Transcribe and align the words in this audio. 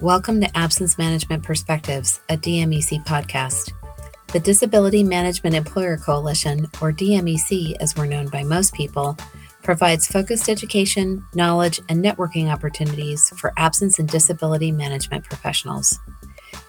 Welcome 0.00 0.40
to 0.40 0.56
Absence 0.56 0.96
Management 0.96 1.42
Perspectives, 1.42 2.20
a 2.30 2.36
DMEC 2.38 3.04
podcast. 3.04 3.74
The 4.32 4.40
Disability 4.40 5.04
Management 5.04 5.54
Employer 5.54 5.98
Coalition, 5.98 6.64
or 6.80 6.90
DMEC 6.90 7.76
as 7.80 7.94
we're 7.94 8.06
known 8.06 8.28
by 8.28 8.42
most 8.42 8.72
people, 8.72 9.18
provides 9.62 10.06
focused 10.06 10.48
education, 10.48 11.22
knowledge, 11.34 11.82
and 11.90 12.02
networking 12.02 12.50
opportunities 12.50 13.28
for 13.36 13.52
absence 13.58 13.98
and 13.98 14.08
disability 14.08 14.72
management 14.72 15.22
professionals. 15.22 15.98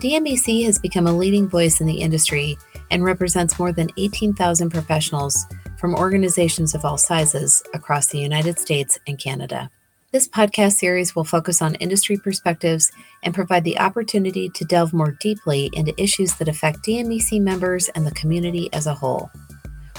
DMEC 0.02 0.66
has 0.66 0.78
become 0.78 1.08
a 1.08 1.16
leading 1.16 1.48
voice 1.48 1.80
in 1.80 1.88
the 1.88 2.02
industry 2.02 2.58
and 2.92 3.02
represents 3.02 3.58
more 3.58 3.72
than 3.72 3.92
18,000 3.96 4.70
professionals 4.70 5.46
from 5.80 5.96
organizations 5.96 6.76
of 6.76 6.84
all 6.84 6.98
sizes 6.98 7.64
across 7.74 8.08
the 8.08 8.20
United 8.20 8.60
States 8.60 9.00
and 9.08 9.18
Canada. 9.18 9.70
This 10.12 10.28
podcast 10.28 10.74
series 10.74 11.16
will 11.16 11.24
focus 11.24 11.62
on 11.62 11.76
industry 11.76 12.18
perspectives 12.18 12.92
and 13.24 13.34
provide 13.34 13.64
the 13.64 13.80
opportunity 13.80 14.50
to 14.50 14.66
delve 14.66 14.92
more 14.92 15.12
deeply 15.22 15.70
into 15.72 15.94
issues 16.02 16.36
that 16.36 16.50
affect 16.50 16.84
DMEC 16.84 17.40
members 17.40 17.88
and 17.96 18.06
the 18.06 18.12
community 18.12 18.68
as 18.74 18.88
a 18.88 18.94
whole. 18.94 19.32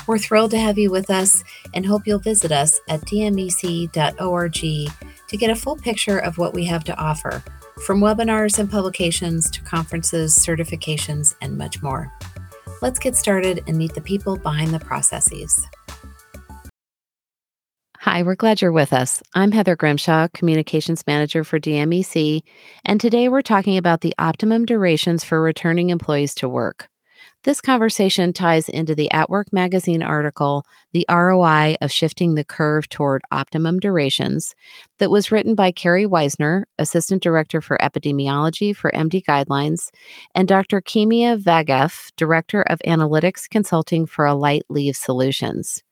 We're 0.07 0.19
thrilled 0.19 0.51
to 0.51 0.59
have 0.59 0.77
you 0.77 0.91
with 0.91 1.09
us 1.09 1.43
and 1.73 1.87
hope 1.87 2.07
you'll 2.07 2.19
visit 2.19 2.53
us 2.53 2.79
at 2.91 3.01
dmec.org 3.07 4.53
to 4.53 5.37
get 5.39 5.51
a 5.51 5.57
full 5.57 5.77
picture 5.77 6.19
of 6.19 6.37
what 6.37 6.53
we 6.53 6.67
have 6.67 6.85
to 6.85 6.97
offer, 6.99 7.43
from 7.87 8.01
webinars 8.01 8.59
and 8.59 8.71
publications 8.71 9.51
to 9.53 9.63
conferences, 9.63 10.37
certifications, 10.37 11.37
and 11.41 11.57
much 11.57 11.83
more. 11.83 12.13
Let's 12.83 12.99
get 12.99 13.17
started 13.17 13.65
and 13.67 13.79
meet 13.79 13.95
the 13.95 14.03
people 14.03 14.37
behind 14.37 14.75
the 14.75 14.81
processes. 14.81 15.67
Hi, 18.03 18.25
we're 18.25 18.35
glad 18.35 18.61
you're 18.61 18.73
with 18.73 18.93
us. 18.93 19.23
I'm 19.33 19.53
Heather 19.53 19.77
Grimshaw, 19.77 20.27
Communications 20.35 21.07
Manager 21.07 21.45
for 21.45 21.61
DMEC, 21.61 22.41
and 22.85 23.01
today 23.01 23.29
we're 23.29 23.43
talking 23.43 23.77
about 23.77 24.01
the 24.01 24.13
optimum 24.19 24.65
durations 24.67 25.23
for 25.23 25.41
returning 25.41 25.91
employees 25.91 26.35
to 26.35 26.49
work. 26.49 26.89
This 27.45 27.61
conversation 27.61 28.33
ties 28.33 28.69
into 28.69 28.97
the 28.97 29.09
At 29.13 29.31
Work 29.31 29.53
magazine 29.53 30.03
article, 30.03 30.65
The 30.93 31.07
ROI 31.09 31.77
of 31.81 31.93
Shifting 31.93 32.35
the 32.35 32.43
Curve 32.43 32.89
Toward 32.89 33.23
Optimum 33.31 33.79
Durations, 33.79 34.53
that 34.99 35.13
was 35.13 35.31
written 35.31 35.55
by 35.55 35.71
Kerri 35.71 36.09
Wizner, 36.09 36.65
Assistant 36.79 37.23
Director 37.23 37.61
for 37.61 37.79
Epidemiology 37.79 38.75
for 38.75 38.91
MDGuidelines, 38.91 39.91
and 40.35 40.49
Dr. 40.49 40.81
Keemia 40.81 41.41
Vaghef, 41.41 42.11
Director 42.17 42.63
of 42.63 42.81
Analytics 42.85 43.49
Consulting 43.49 44.07
for 44.07 44.27
Alight 44.27 44.65
Leave 44.69 44.97
Solutions. 44.97 45.85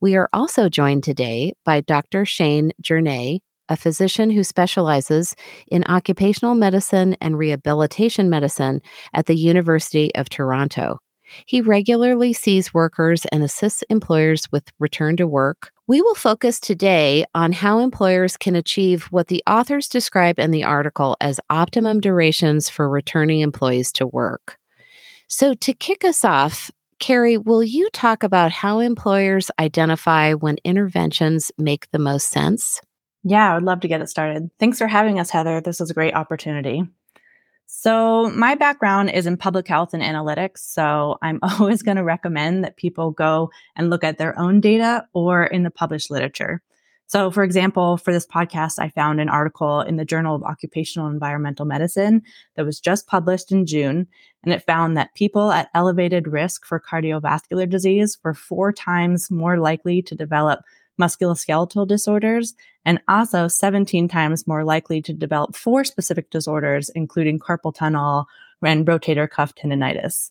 We 0.00 0.16
are 0.16 0.28
also 0.32 0.68
joined 0.68 1.04
today 1.04 1.54
by 1.64 1.80
Dr. 1.80 2.24
Shane 2.24 2.72
Journeay, 2.82 3.40
a 3.68 3.76
physician 3.76 4.30
who 4.30 4.44
specializes 4.44 5.34
in 5.68 5.84
occupational 5.88 6.54
medicine 6.54 7.16
and 7.20 7.38
rehabilitation 7.38 8.28
medicine 8.28 8.80
at 9.14 9.26
the 9.26 9.36
University 9.36 10.14
of 10.14 10.28
Toronto. 10.28 10.98
He 11.46 11.60
regularly 11.60 12.32
sees 12.32 12.74
workers 12.74 13.24
and 13.32 13.42
assists 13.42 13.82
employers 13.88 14.50
with 14.52 14.64
return 14.78 15.16
to 15.16 15.26
work. 15.26 15.70
We 15.86 16.02
will 16.02 16.14
focus 16.14 16.60
today 16.60 17.24
on 17.34 17.52
how 17.52 17.78
employers 17.78 18.36
can 18.36 18.54
achieve 18.54 19.04
what 19.04 19.28
the 19.28 19.42
authors 19.46 19.88
describe 19.88 20.38
in 20.38 20.50
the 20.50 20.64
article 20.64 21.16
as 21.20 21.40
optimum 21.50 22.00
durations 22.00 22.68
for 22.68 22.88
returning 22.88 23.40
employees 23.40 23.92
to 23.92 24.06
work. 24.06 24.58
So, 25.28 25.54
to 25.54 25.72
kick 25.72 26.04
us 26.04 26.24
off, 26.24 26.70
Kerri, 27.02 27.44
will 27.44 27.64
you 27.64 27.90
talk 27.90 28.22
about 28.22 28.52
how 28.52 28.78
employers 28.78 29.50
identify 29.58 30.34
when 30.34 30.58
interventions 30.62 31.50
make 31.58 31.90
the 31.90 31.98
most 31.98 32.30
sense? 32.30 32.80
Yeah, 33.24 33.50
I 33.50 33.54
would 33.54 33.64
love 33.64 33.80
to 33.80 33.88
get 33.88 34.00
it 34.00 34.08
started. 34.08 34.50
Thanks 34.60 34.78
for 34.78 34.86
having 34.86 35.18
us, 35.18 35.28
Heather. 35.28 35.60
This 35.60 35.80
is 35.80 35.90
a 35.90 35.94
great 35.94 36.14
opportunity. 36.14 36.84
So, 37.66 38.30
my 38.30 38.54
background 38.54 39.10
is 39.10 39.26
in 39.26 39.36
public 39.36 39.66
health 39.66 39.94
and 39.94 40.02
analytics. 40.02 40.58
So, 40.58 41.18
I'm 41.22 41.40
always 41.42 41.82
going 41.82 41.96
to 41.96 42.04
recommend 42.04 42.62
that 42.62 42.76
people 42.76 43.10
go 43.10 43.50
and 43.74 43.90
look 43.90 44.04
at 44.04 44.18
their 44.18 44.38
own 44.38 44.60
data 44.60 45.04
or 45.12 45.42
in 45.42 45.64
the 45.64 45.72
published 45.72 46.08
literature. 46.08 46.62
So, 47.12 47.30
for 47.30 47.44
example, 47.44 47.98
for 47.98 48.10
this 48.10 48.26
podcast, 48.26 48.78
I 48.78 48.88
found 48.88 49.20
an 49.20 49.28
article 49.28 49.82
in 49.82 49.96
the 49.96 50.04
Journal 50.06 50.34
of 50.34 50.42
Occupational 50.44 51.08
Environmental 51.08 51.66
Medicine 51.66 52.22
that 52.56 52.64
was 52.64 52.80
just 52.80 53.06
published 53.06 53.52
in 53.52 53.66
June, 53.66 54.06
and 54.42 54.54
it 54.54 54.64
found 54.64 54.96
that 54.96 55.14
people 55.14 55.52
at 55.52 55.68
elevated 55.74 56.26
risk 56.26 56.64
for 56.64 56.80
cardiovascular 56.80 57.68
disease 57.68 58.16
were 58.24 58.32
four 58.32 58.72
times 58.72 59.30
more 59.30 59.58
likely 59.58 60.00
to 60.00 60.14
develop 60.14 60.60
musculoskeletal 60.98 61.86
disorders 61.86 62.54
and 62.86 62.98
also 63.08 63.46
17 63.46 64.08
times 64.08 64.46
more 64.46 64.64
likely 64.64 65.02
to 65.02 65.12
develop 65.12 65.54
four 65.54 65.84
specific 65.84 66.30
disorders, 66.30 66.88
including 66.94 67.38
carpal 67.38 67.74
tunnel 67.74 68.24
and 68.62 68.86
rotator 68.86 69.28
cuff 69.28 69.54
tendonitis. 69.54 70.30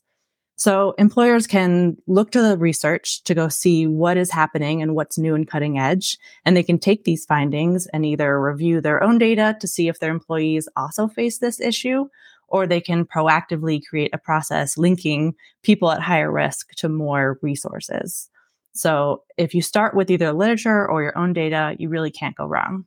So 0.61 0.93
employers 0.99 1.47
can 1.47 1.97
look 2.05 2.29
to 2.33 2.41
the 2.43 2.55
research 2.55 3.23
to 3.23 3.33
go 3.33 3.49
see 3.49 3.87
what 3.87 4.15
is 4.15 4.29
happening 4.29 4.79
and 4.79 4.93
what's 4.93 5.17
new 5.17 5.33
and 5.33 5.47
cutting 5.47 5.79
edge. 5.79 6.19
And 6.45 6.55
they 6.55 6.61
can 6.61 6.77
take 6.77 7.03
these 7.03 7.25
findings 7.25 7.87
and 7.87 8.05
either 8.05 8.39
review 8.39 8.79
their 8.79 9.03
own 9.03 9.17
data 9.17 9.57
to 9.59 9.67
see 9.67 9.87
if 9.87 9.97
their 9.97 10.11
employees 10.11 10.69
also 10.77 11.07
face 11.07 11.39
this 11.39 11.59
issue, 11.59 12.05
or 12.47 12.67
they 12.67 12.79
can 12.79 13.05
proactively 13.05 13.81
create 13.83 14.13
a 14.13 14.19
process 14.19 14.77
linking 14.77 15.33
people 15.63 15.89
at 15.89 15.99
higher 15.99 16.31
risk 16.31 16.75
to 16.75 16.87
more 16.87 17.39
resources. 17.41 18.29
So 18.73 19.23
if 19.37 19.55
you 19.55 19.63
start 19.63 19.95
with 19.95 20.11
either 20.11 20.31
literature 20.31 20.87
or 20.87 21.01
your 21.01 21.17
own 21.17 21.33
data, 21.33 21.75
you 21.79 21.89
really 21.89 22.11
can't 22.11 22.35
go 22.35 22.45
wrong. 22.45 22.85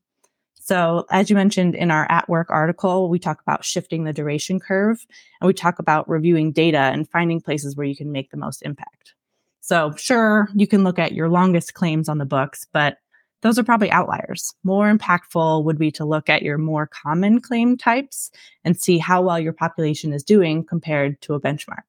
So, 0.67 1.05
as 1.11 1.29
you 1.29 1.37
mentioned 1.37 1.75
in 1.75 1.91
our 1.91 2.11
at 2.11 2.27
work 2.27 2.49
article, 2.49 3.11
we 3.11 3.19
talk 3.19 3.39
about 3.43 3.67
shifting 3.67 4.05
the 4.05 4.15
duration 4.15 4.59
curve 4.59 5.07
and 5.39 5.47
we 5.47 5.53
talk 5.53 5.79
about 5.79 6.09
reviewing 6.09 6.53
data 6.53 6.79
and 6.79 7.07
finding 7.07 7.43
places 7.43 7.77
where 7.77 7.87
you 7.87 7.95
can 7.95 8.13
make 8.13 8.31
the 8.31 8.39
most 8.39 8.63
impact. 8.63 9.13
So, 9.61 9.95
sure, 9.97 10.49
you 10.55 10.67
can 10.67 10.83
look 10.83 10.99
at 10.99 11.13
your 11.13 11.29
longest 11.29 11.75
claims 11.75 12.09
on 12.09 12.17
the 12.17 12.25
books, 12.25 12.67
but 12.73 12.97
those 13.43 13.59
are 13.59 13.63
probably 13.63 13.91
outliers. 13.91 14.55
More 14.65 14.91
impactful 14.91 15.65
would 15.65 15.79
be 15.79 15.91
to 15.93 16.07
look 16.07 16.31
at 16.31 16.41
your 16.41 16.57
more 16.57 16.87
common 16.87 17.43
claim 17.43 17.77
types 17.77 18.31
and 18.65 18.75
see 18.75 18.97
how 18.97 19.21
well 19.21 19.39
your 19.39 19.53
population 19.53 20.15
is 20.15 20.25
doing 20.25 20.65
compared 20.65 21.21
to 21.23 21.35
a 21.35 21.41
benchmark. 21.41 21.85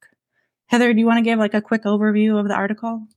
Heather, 0.65 0.91
do 0.91 0.99
you 0.99 1.05
want 1.05 1.19
to 1.19 1.23
give 1.23 1.39
like 1.39 1.53
a 1.53 1.61
quick 1.61 1.85
overview 1.85 2.37
of 2.37 2.49
the 2.49 2.55
article? 2.55 3.07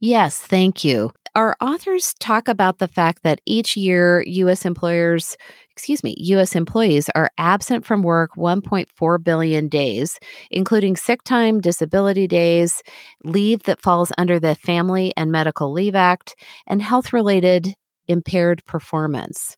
Yes, 0.00 0.38
thank 0.38 0.84
you. 0.84 1.12
Our 1.34 1.56
authors 1.60 2.14
talk 2.18 2.48
about 2.48 2.78
the 2.78 2.88
fact 2.88 3.22
that 3.22 3.40
each 3.46 3.76
year 3.76 4.22
U.S. 4.26 4.64
employers, 4.64 5.36
excuse 5.70 6.02
me, 6.02 6.14
U.S. 6.18 6.56
employees 6.56 7.08
are 7.14 7.30
absent 7.38 7.84
from 7.86 8.02
work 8.02 8.30
1.4 8.36 9.22
billion 9.22 9.68
days, 9.68 10.18
including 10.50 10.96
sick 10.96 11.22
time, 11.22 11.60
disability 11.60 12.26
days, 12.26 12.82
leave 13.24 13.62
that 13.64 13.80
falls 13.80 14.10
under 14.18 14.40
the 14.40 14.54
Family 14.56 15.12
and 15.16 15.30
Medical 15.30 15.70
Leave 15.72 15.94
Act, 15.94 16.34
and 16.66 16.82
health 16.82 17.12
related 17.12 17.74
impaired 18.08 18.64
performance. 18.64 19.56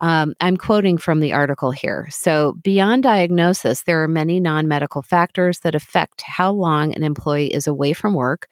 Um, 0.00 0.34
I'm 0.40 0.56
quoting 0.56 0.98
from 0.98 1.20
the 1.20 1.32
article 1.32 1.70
here. 1.70 2.08
So, 2.10 2.54
beyond 2.62 3.02
diagnosis, 3.02 3.82
there 3.82 4.02
are 4.02 4.08
many 4.08 4.40
non 4.40 4.68
medical 4.68 5.02
factors 5.02 5.60
that 5.60 5.74
affect 5.74 6.22
how 6.22 6.52
long 6.52 6.94
an 6.94 7.02
employee 7.02 7.52
is 7.52 7.66
away 7.66 7.92
from 7.92 8.14
work, 8.14 8.48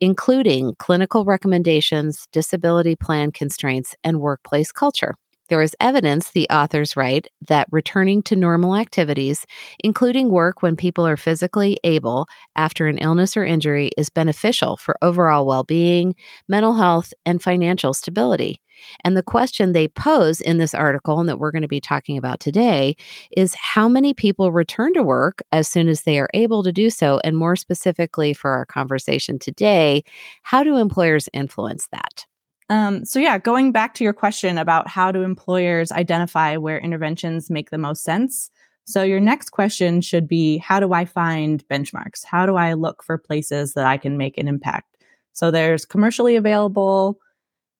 including 0.00 0.74
clinical 0.76 1.24
recommendations, 1.24 2.26
disability 2.32 2.96
plan 2.96 3.32
constraints, 3.32 3.94
and 4.04 4.20
workplace 4.20 4.72
culture. 4.72 5.14
There 5.50 5.62
is 5.62 5.76
evidence, 5.80 6.30
the 6.30 6.48
authors 6.48 6.96
write, 6.96 7.28
that 7.48 7.68
returning 7.70 8.22
to 8.22 8.36
normal 8.36 8.76
activities, 8.76 9.46
including 9.84 10.30
work 10.30 10.62
when 10.62 10.76
people 10.76 11.06
are 11.06 11.16
physically 11.18 11.78
able 11.84 12.28
after 12.56 12.86
an 12.86 12.98
illness 12.98 13.36
or 13.36 13.44
injury, 13.44 13.90
is 13.98 14.08
beneficial 14.10 14.78
for 14.78 14.96
overall 15.02 15.44
well 15.46 15.64
being, 15.64 16.14
mental 16.48 16.74
health, 16.74 17.12
and 17.26 17.42
financial 17.42 17.92
stability. 17.92 18.60
And 19.04 19.16
the 19.16 19.22
question 19.24 19.72
they 19.72 19.88
pose 19.88 20.40
in 20.40 20.58
this 20.58 20.74
article, 20.74 21.20
and 21.20 21.28
that 21.28 21.38
we're 21.38 21.50
going 21.50 21.62
to 21.62 21.68
be 21.68 21.80
talking 21.82 22.16
about 22.16 22.40
today, 22.40 22.96
is 23.36 23.54
how 23.54 23.88
many 23.88 24.14
people 24.14 24.52
return 24.52 24.94
to 24.94 25.02
work 25.02 25.42
as 25.52 25.68
soon 25.68 25.88
as 25.88 26.02
they 26.02 26.18
are 26.18 26.30
able 26.32 26.62
to 26.62 26.72
do 26.72 26.90
so? 26.90 27.20
And 27.24 27.36
more 27.36 27.56
specifically, 27.56 28.32
for 28.32 28.52
our 28.52 28.64
conversation 28.64 29.38
today, 29.38 30.04
how 30.44 30.62
do 30.62 30.76
employers 30.78 31.28
influence 31.34 31.88
that? 31.92 32.24
Um, 32.70 33.04
so, 33.04 33.18
yeah, 33.18 33.36
going 33.36 33.72
back 33.72 33.94
to 33.94 34.04
your 34.04 34.12
question 34.12 34.56
about 34.56 34.86
how 34.86 35.10
do 35.10 35.22
employers 35.22 35.90
identify 35.90 36.56
where 36.56 36.78
interventions 36.78 37.50
make 37.50 37.70
the 37.70 37.78
most 37.78 38.04
sense? 38.04 38.48
So, 38.84 39.02
your 39.02 39.18
next 39.18 39.50
question 39.50 40.00
should 40.00 40.28
be 40.28 40.58
How 40.58 40.78
do 40.78 40.92
I 40.92 41.04
find 41.04 41.66
benchmarks? 41.68 42.24
How 42.24 42.46
do 42.46 42.54
I 42.54 42.74
look 42.74 43.02
for 43.02 43.18
places 43.18 43.74
that 43.74 43.86
I 43.86 43.98
can 43.98 44.16
make 44.16 44.38
an 44.38 44.46
impact? 44.46 44.96
So, 45.32 45.50
there's 45.50 45.84
commercially 45.84 46.36
available 46.36 47.18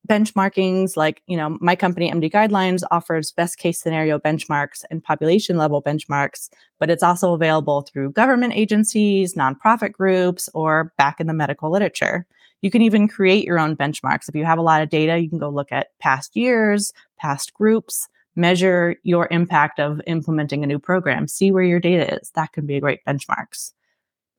benchmarkings 0.09 0.97
like 0.97 1.23
you 1.27 1.37
know 1.37 1.59
my 1.61 1.77
company 1.77 2.11
MDGuidelines 2.11 2.83
offers 2.91 3.33
best 3.33 3.59
case 3.59 3.79
scenario 3.79 4.19
benchmarks 4.19 4.83
and 4.91 5.05
population 5.05 5.59
level 5.59 5.83
benchmarks 5.83 6.49
but 6.79 6.89
it's 6.89 7.03
also 7.03 7.35
available 7.35 7.83
through 7.83 8.11
government 8.11 8.55
agencies 8.57 9.35
nonprofit 9.35 9.93
groups 9.93 10.49
or 10.55 10.95
back 10.97 11.21
in 11.21 11.27
the 11.27 11.35
medical 11.35 11.71
literature 11.71 12.27
you 12.63 12.71
can 12.71 12.83
even 12.83 13.09
create 13.09 13.45
your 13.45 13.59
own 13.59 13.77
benchmarks 13.77 14.29
if 14.29 14.35
you 14.35 14.45
have 14.45 14.59
a 14.59 14.63
lot 14.63 14.83
of 14.83 14.89
data 14.89 15.19
you 15.19 15.29
can 15.29 15.39
go 15.39 15.49
look 15.49 15.73
at 15.73 15.89
past 15.99 16.37
years 16.37 16.93
past 17.19 17.53
groups 17.55 18.09
measure 18.37 18.97
your 19.03 19.29
impact 19.31 19.81
of 19.81 20.01
implementing 20.07 20.63
a 20.63 20.67
new 20.67 20.79
program, 20.79 21.29
see 21.29 21.51
where 21.51 21.65
your 21.65 21.81
data 21.81 22.15
is. 22.21 22.31
That 22.35 22.53
can 22.53 22.67
be 22.67 22.77
a 22.77 22.81
great 22.81 23.01
benchmarks. 23.07 23.73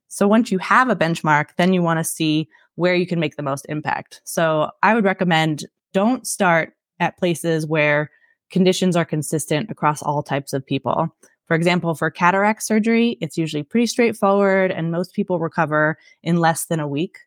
So 0.07 0.27
once 0.27 0.51
you 0.51 0.57
have 0.59 0.89
a 0.89 0.95
benchmark, 0.95 1.50
then 1.57 1.73
you 1.73 1.81
want 1.81 2.00
to 2.00 2.03
see 2.03 2.50
where 2.75 2.95
you 2.95 3.07
can 3.07 3.19
make 3.19 3.38
the 3.38 3.44
most 3.44 3.65
impact. 3.69 4.21
So 4.25 4.71
I 4.83 4.94
would 4.94 5.06
recommend 5.06 5.65
don't 5.94 6.27
start 6.27 6.73
at 7.00 7.18
places 7.18 7.65
where 7.65 8.09
conditions 8.50 8.95
are 8.95 9.06
consistent 9.06 9.69
across 9.69 10.01
all 10.01 10.23
types 10.23 10.51
of 10.51 10.65
people. 10.65 11.15
For 11.47 11.56
example, 11.56 11.95
for 11.95 12.09
cataract 12.09 12.63
surgery, 12.63 13.18
it's 13.21 13.38
usually 13.38 13.63
pretty 13.63 13.88
straightforward 13.88 14.71
and 14.71 14.91
most 14.91 15.13
people 15.13 15.39
recover 15.39 15.97
in 16.23 16.38
less 16.38 16.65
than 16.65 16.79
a 16.79 16.88
week. 16.88 17.18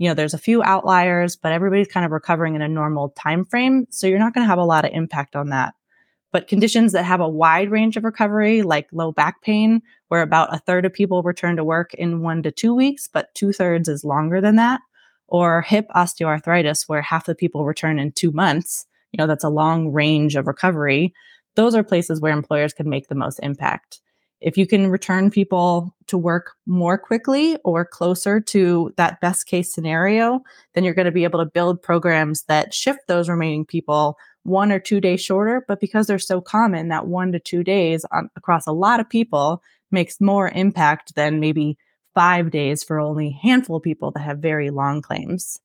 You 0.00 0.08
know, 0.08 0.14
there's 0.14 0.32
a 0.32 0.38
few 0.38 0.62
outliers, 0.62 1.36
but 1.36 1.52
everybody's 1.52 1.86
kind 1.86 2.06
of 2.06 2.10
recovering 2.10 2.54
in 2.54 2.62
a 2.62 2.68
normal 2.68 3.10
time 3.10 3.44
frame, 3.44 3.86
so 3.90 4.06
you're 4.06 4.18
not 4.18 4.32
going 4.32 4.44
to 4.44 4.48
have 4.48 4.58
a 4.58 4.64
lot 4.64 4.86
of 4.86 4.92
impact 4.94 5.36
on 5.36 5.50
that. 5.50 5.74
But 6.32 6.48
conditions 6.48 6.92
that 6.92 7.02
have 7.02 7.20
a 7.20 7.28
wide 7.28 7.70
range 7.70 7.98
of 7.98 8.04
recovery, 8.04 8.62
like 8.62 8.88
low 8.92 9.12
back 9.12 9.42
pain, 9.42 9.82
where 10.08 10.22
about 10.22 10.54
a 10.54 10.58
third 10.58 10.86
of 10.86 10.94
people 10.94 11.22
return 11.22 11.54
to 11.56 11.64
work 11.64 11.92
in 11.92 12.22
one 12.22 12.42
to 12.44 12.50
two 12.50 12.74
weeks, 12.74 13.10
but 13.12 13.34
two 13.34 13.52
thirds 13.52 13.90
is 13.90 14.02
longer 14.02 14.40
than 14.40 14.56
that, 14.56 14.80
or 15.28 15.60
hip 15.60 15.86
osteoarthritis, 15.94 16.88
where 16.88 17.02
half 17.02 17.26
the 17.26 17.34
people 17.34 17.66
return 17.66 17.98
in 17.98 18.10
two 18.10 18.32
months, 18.32 18.86
you 19.12 19.18
know, 19.18 19.26
that's 19.26 19.44
a 19.44 19.50
long 19.50 19.92
range 19.92 20.34
of 20.34 20.46
recovery. 20.46 21.12
Those 21.56 21.74
are 21.74 21.84
places 21.84 22.22
where 22.22 22.32
employers 22.32 22.72
can 22.72 22.88
make 22.88 23.08
the 23.08 23.14
most 23.14 23.38
impact. 23.42 24.00
If 24.40 24.56
you 24.56 24.66
can 24.66 24.90
return 24.90 25.30
people 25.30 25.94
to 26.06 26.16
work 26.16 26.52
more 26.66 26.96
quickly 26.96 27.56
or 27.62 27.84
closer 27.84 28.40
to 28.40 28.92
that 28.96 29.20
best 29.20 29.46
case 29.46 29.72
scenario, 29.72 30.40
then 30.74 30.82
you're 30.82 30.94
going 30.94 31.06
to 31.06 31.12
be 31.12 31.24
able 31.24 31.40
to 31.40 31.50
build 31.50 31.82
programs 31.82 32.44
that 32.44 32.72
shift 32.72 33.00
those 33.06 33.28
remaining 33.28 33.66
people 33.66 34.16
one 34.44 34.72
or 34.72 34.78
two 34.78 35.00
days 35.00 35.20
shorter. 35.22 35.62
But 35.68 35.80
because 35.80 36.06
they're 36.06 36.18
so 36.18 36.40
common, 36.40 36.88
that 36.88 37.06
one 37.06 37.32
to 37.32 37.38
two 37.38 37.62
days 37.62 38.06
on, 38.10 38.30
across 38.34 38.66
a 38.66 38.72
lot 38.72 39.00
of 39.00 39.10
people 39.10 39.62
makes 39.90 40.20
more 40.20 40.48
impact 40.48 41.14
than 41.14 41.40
maybe 41.40 41.76
five 42.14 42.50
days 42.50 42.82
for 42.82 42.98
only 42.98 43.38
handful 43.42 43.76
of 43.76 43.82
people 43.82 44.10
that 44.12 44.20
have 44.20 44.38
very 44.38 44.70
long 44.70 45.02
claims. 45.02 45.60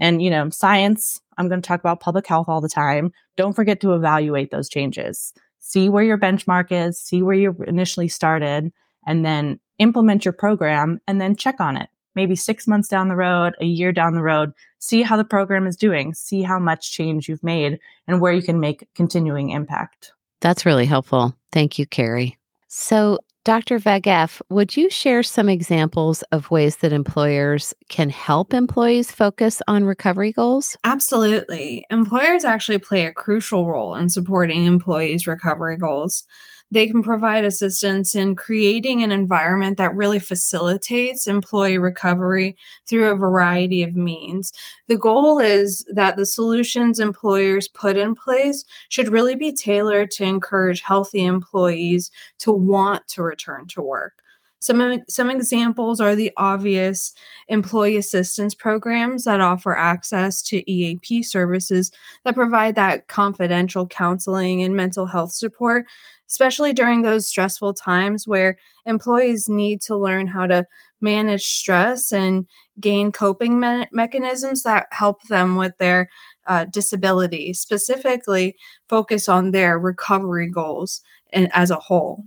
And, 0.00 0.22
you 0.22 0.30
know, 0.30 0.50
science, 0.50 1.20
I'm 1.38 1.48
going 1.48 1.62
to 1.62 1.66
talk 1.66 1.80
about 1.80 2.00
public 2.00 2.26
health 2.26 2.48
all 2.48 2.60
the 2.60 2.68
time. 2.68 3.12
Don't 3.36 3.54
forget 3.54 3.80
to 3.80 3.94
evaluate 3.94 4.50
those 4.50 4.68
changes. 4.68 5.32
See 5.66 5.88
where 5.88 6.04
your 6.04 6.18
benchmark 6.18 6.66
is, 6.70 7.00
see 7.00 7.22
where 7.22 7.34
you 7.34 7.56
initially 7.66 8.08
started, 8.08 8.70
and 9.06 9.24
then 9.24 9.58
implement 9.78 10.24
your 10.24 10.32
program 10.32 11.00
and 11.08 11.20
then 11.20 11.34
check 11.34 11.58
on 11.58 11.76
it 11.76 11.88
maybe 12.14 12.36
six 12.36 12.66
months 12.66 12.88
down 12.88 13.08
the 13.08 13.16
road, 13.16 13.54
a 13.60 13.64
year 13.64 13.92
down 13.92 14.14
the 14.14 14.22
road, 14.22 14.52
see 14.78 15.02
how 15.02 15.16
the 15.16 15.24
program 15.24 15.66
is 15.66 15.76
doing, 15.76 16.14
see 16.14 16.42
how 16.42 16.58
much 16.58 16.92
change 16.92 17.28
you've 17.28 17.42
made, 17.42 17.78
and 18.06 18.20
where 18.20 18.32
you 18.32 18.42
can 18.42 18.60
make 18.60 18.86
continuing 18.94 19.50
impact. 19.50 20.12
That's 20.40 20.66
really 20.66 20.86
helpful. 20.86 21.36
Thank 21.52 21.78
you, 21.78 21.86
Kerri. 21.86 22.36
So, 22.68 23.18
Dr. 23.44 23.78
Vaghef, 23.78 24.40
would 24.48 24.74
you 24.74 24.88
share 24.88 25.22
some 25.22 25.50
examples 25.50 26.22
of 26.32 26.50
ways 26.50 26.76
that 26.76 26.94
employers 26.94 27.74
can 27.90 28.08
help 28.08 28.54
employees 28.54 29.10
focus 29.12 29.60
on 29.68 29.84
recovery 29.84 30.32
goals? 30.32 30.78
Absolutely. 30.82 31.84
Employers 31.90 32.44
actually 32.44 32.78
play 32.78 33.04
a 33.04 33.12
crucial 33.12 33.66
role 33.68 33.94
in 33.96 34.08
supporting 34.08 34.64
employees' 34.64 35.26
recovery 35.26 35.76
goals 35.76 36.24
they 36.70 36.86
can 36.88 37.02
provide 37.02 37.44
assistance 37.44 38.14
in 38.14 38.34
creating 38.34 39.02
an 39.02 39.12
environment 39.12 39.76
that 39.78 39.94
really 39.94 40.18
facilitates 40.18 41.26
employee 41.26 41.78
recovery 41.78 42.56
through 42.86 43.10
a 43.10 43.16
variety 43.16 43.82
of 43.82 43.94
means. 43.94 44.52
The 44.88 44.96
goal 44.96 45.38
is 45.38 45.84
that 45.92 46.16
the 46.16 46.26
solutions 46.26 46.98
employers 46.98 47.68
put 47.68 47.96
in 47.96 48.14
place 48.14 48.64
should 48.88 49.08
really 49.08 49.36
be 49.36 49.52
tailored 49.52 50.10
to 50.12 50.24
encourage 50.24 50.80
healthy 50.80 51.24
employees 51.24 52.10
to 52.38 52.52
want 52.52 53.06
to 53.08 53.22
return 53.22 53.66
to 53.68 53.82
work. 53.82 54.24
Some, 54.64 55.02
some 55.10 55.30
examples 55.30 56.00
are 56.00 56.16
the 56.16 56.32
obvious 56.38 57.12
employee 57.48 57.98
assistance 57.98 58.54
programs 58.54 59.24
that 59.24 59.42
offer 59.42 59.76
access 59.76 60.40
to 60.44 60.70
EAP 60.70 61.22
services 61.22 61.92
that 62.24 62.34
provide 62.34 62.74
that 62.76 63.06
confidential 63.06 63.86
counseling 63.86 64.62
and 64.62 64.74
mental 64.74 65.04
health 65.04 65.32
support 65.32 65.84
especially 66.28 66.72
during 66.72 67.02
those 67.02 67.26
stressful 67.26 67.74
times 67.74 68.26
where 68.26 68.56
employees 68.86 69.48
need 69.48 69.80
to 69.82 69.96
learn 69.96 70.26
how 70.26 70.46
to 70.46 70.66
manage 71.00 71.44
stress 71.44 72.12
and 72.12 72.46
gain 72.80 73.12
coping 73.12 73.60
me- 73.60 73.86
mechanisms 73.92 74.62
that 74.62 74.86
help 74.90 75.22
them 75.24 75.56
with 75.56 75.76
their 75.78 76.08
uh, 76.46 76.64
disability, 76.64 77.52
specifically 77.52 78.56
focus 78.88 79.28
on 79.28 79.50
their 79.50 79.78
recovery 79.78 80.48
goals 80.48 81.02
and 81.32 81.50
as 81.52 81.70
a 81.70 81.76
whole. 81.76 82.24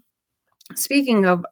Speaking 0.76 1.26
of 1.26 1.46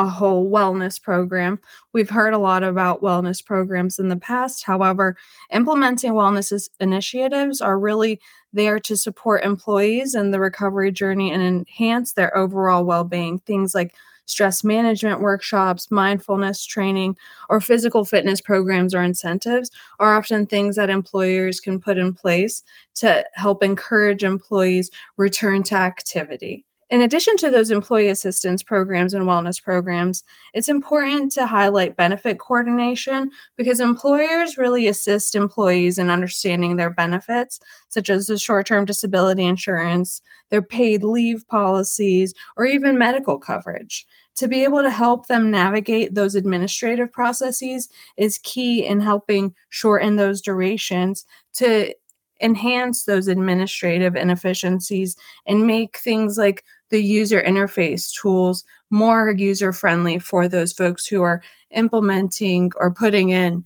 a 0.00 0.08
whole 0.08 0.50
wellness 0.50 1.00
program. 1.00 1.60
We've 1.92 2.08
heard 2.08 2.32
a 2.32 2.38
lot 2.38 2.62
about 2.62 3.02
wellness 3.02 3.44
programs 3.44 3.98
in 3.98 4.08
the 4.08 4.16
past. 4.16 4.64
However, 4.64 5.14
implementing 5.52 6.12
wellness 6.12 6.68
initiatives 6.80 7.60
are 7.60 7.78
really 7.78 8.18
there 8.52 8.80
to 8.80 8.96
support 8.96 9.44
employees 9.44 10.14
in 10.14 10.30
the 10.30 10.40
recovery 10.40 10.90
journey 10.90 11.30
and 11.30 11.42
enhance 11.42 12.14
their 12.14 12.34
overall 12.34 12.84
well 12.84 13.04
being. 13.04 13.40
Things 13.40 13.74
like 13.74 13.94
stress 14.24 14.64
management 14.64 15.20
workshops, 15.20 15.90
mindfulness 15.90 16.64
training, 16.64 17.16
or 17.50 17.60
physical 17.60 18.06
fitness 18.06 18.40
programs 18.40 18.94
or 18.94 19.02
incentives 19.02 19.70
are 19.98 20.16
often 20.16 20.46
things 20.46 20.76
that 20.76 20.88
employers 20.88 21.60
can 21.60 21.78
put 21.78 21.98
in 21.98 22.14
place 22.14 22.62
to 22.94 23.22
help 23.34 23.62
encourage 23.62 24.24
employees 24.24 24.90
return 25.18 25.62
to 25.64 25.74
activity. 25.74 26.64
In 26.90 27.02
addition 27.02 27.36
to 27.36 27.50
those 27.50 27.70
employee 27.70 28.08
assistance 28.08 28.64
programs 28.64 29.14
and 29.14 29.24
wellness 29.24 29.62
programs, 29.62 30.24
it's 30.54 30.68
important 30.68 31.30
to 31.32 31.46
highlight 31.46 31.96
benefit 31.96 32.40
coordination 32.40 33.30
because 33.56 33.78
employers 33.78 34.58
really 34.58 34.88
assist 34.88 35.36
employees 35.36 35.98
in 35.98 36.10
understanding 36.10 36.74
their 36.74 36.90
benefits, 36.90 37.60
such 37.90 38.10
as 38.10 38.26
the 38.26 38.36
short 38.36 38.66
term 38.66 38.84
disability 38.84 39.44
insurance, 39.44 40.20
their 40.50 40.62
paid 40.62 41.04
leave 41.04 41.46
policies, 41.46 42.34
or 42.56 42.66
even 42.66 42.98
medical 42.98 43.38
coverage. 43.38 44.04
To 44.36 44.48
be 44.48 44.64
able 44.64 44.82
to 44.82 44.90
help 44.90 45.28
them 45.28 45.48
navigate 45.50 46.14
those 46.14 46.34
administrative 46.34 47.12
processes 47.12 47.88
is 48.16 48.40
key 48.42 48.84
in 48.84 48.98
helping 48.98 49.54
shorten 49.68 50.16
those 50.16 50.40
durations 50.40 51.24
to 51.54 51.94
enhance 52.40 53.04
those 53.04 53.28
administrative 53.28 54.16
inefficiencies 54.16 55.14
and 55.46 55.66
make 55.66 55.98
things 55.98 56.38
like 56.38 56.64
the 56.90 57.02
user 57.02 57.42
interface 57.42 58.12
tools 58.12 58.64
more 58.90 59.30
user 59.30 59.72
friendly 59.72 60.18
for 60.18 60.48
those 60.48 60.72
folks 60.72 61.06
who 61.06 61.22
are 61.22 61.42
implementing 61.70 62.72
or 62.76 62.92
putting 62.92 63.30
in 63.30 63.64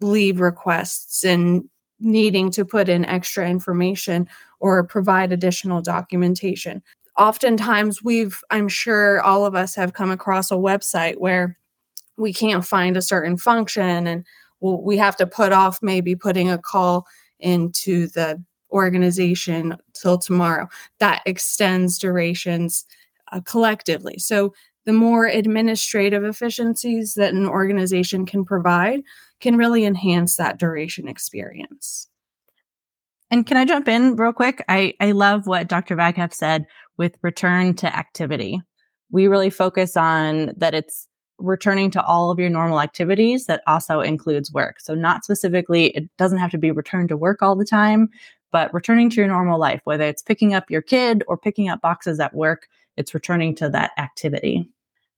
leave 0.00 0.40
requests 0.40 1.24
and 1.24 1.68
needing 2.00 2.50
to 2.50 2.64
put 2.64 2.88
in 2.88 3.04
extra 3.04 3.48
information 3.48 4.28
or 4.60 4.84
provide 4.84 5.32
additional 5.32 5.80
documentation. 5.80 6.82
Oftentimes, 7.16 8.02
we've, 8.02 8.40
I'm 8.50 8.68
sure 8.68 9.20
all 9.20 9.46
of 9.46 9.54
us 9.54 9.74
have 9.76 9.92
come 9.92 10.10
across 10.10 10.50
a 10.50 10.56
website 10.56 11.18
where 11.18 11.56
we 12.16 12.32
can't 12.32 12.66
find 12.66 12.96
a 12.96 13.02
certain 13.02 13.36
function 13.36 14.06
and 14.06 14.24
we 14.60 14.96
have 14.96 15.16
to 15.16 15.26
put 15.26 15.52
off 15.52 15.78
maybe 15.82 16.16
putting 16.16 16.50
a 16.50 16.58
call 16.58 17.06
into 17.38 18.08
the 18.08 18.42
organization 18.74 19.76
till 19.94 20.18
tomorrow. 20.18 20.68
That 20.98 21.22
extends 21.24 21.98
durations 21.98 22.84
uh, 23.32 23.40
collectively. 23.40 24.18
So, 24.18 24.52
the 24.86 24.92
more 24.92 25.24
administrative 25.24 26.24
efficiencies 26.24 27.14
that 27.14 27.32
an 27.32 27.46
organization 27.46 28.26
can 28.26 28.44
provide 28.44 29.00
can 29.40 29.56
really 29.56 29.86
enhance 29.86 30.36
that 30.36 30.58
duration 30.58 31.08
experience. 31.08 32.06
And 33.30 33.46
can 33.46 33.56
I 33.56 33.64
jump 33.64 33.88
in 33.88 34.16
real 34.16 34.34
quick? 34.34 34.62
I, 34.68 34.92
I 35.00 35.12
love 35.12 35.46
what 35.46 35.68
Dr. 35.68 35.96
Vaghef 35.96 36.34
said 36.34 36.66
with 36.98 37.16
return 37.22 37.74
to 37.76 37.96
activity. 37.96 38.60
We 39.10 39.26
really 39.26 39.48
focus 39.48 39.96
on 39.96 40.52
that 40.58 40.74
it's 40.74 41.08
returning 41.38 41.90
to 41.90 42.04
all 42.04 42.30
of 42.30 42.38
your 42.38 42.50
normal 42.50 42.80
activities 42.80 43.46
that 43.46 43.62
also 43.66 44.00
includes 44.00 44.52
work. 44.52 44.80
So, 44.80 44.94
not 44.94 45.24
specifically, 45.24 45.86
it 45.88 46.08
doesn't 46.16 46.38
have 46.38 46.50
to 46.52 46.58
be 46.58 46.70
return 46.70 47.08
to 47.08 47.16
work 47.16 47.42
all 47.42 47.56
the 47.56 47.64
time, 47.64 48.08
but 48.54 48.72
returning 48.72 49.10
to 49.10 49.16
your 49.16 49.26
normal 49.26 49.58
life, 49.58 49.80
whether 49.82 50.04
it's 50.04 50.22
picking 50.22 50.54
up 50.54 50.70
your 50.70 50.80
kid 50.80 51.24
or 51.26 51.36
picking 51.36 51.68
up 51.68 51.80
boxes 51.80 52.20
at 52.20 52.32
work, 52.36 52.68
it's 52.96 53.12
returning 53.12 53.52
to 53.56 53.68
that 53.68 53.90
activity. 53.98 54.70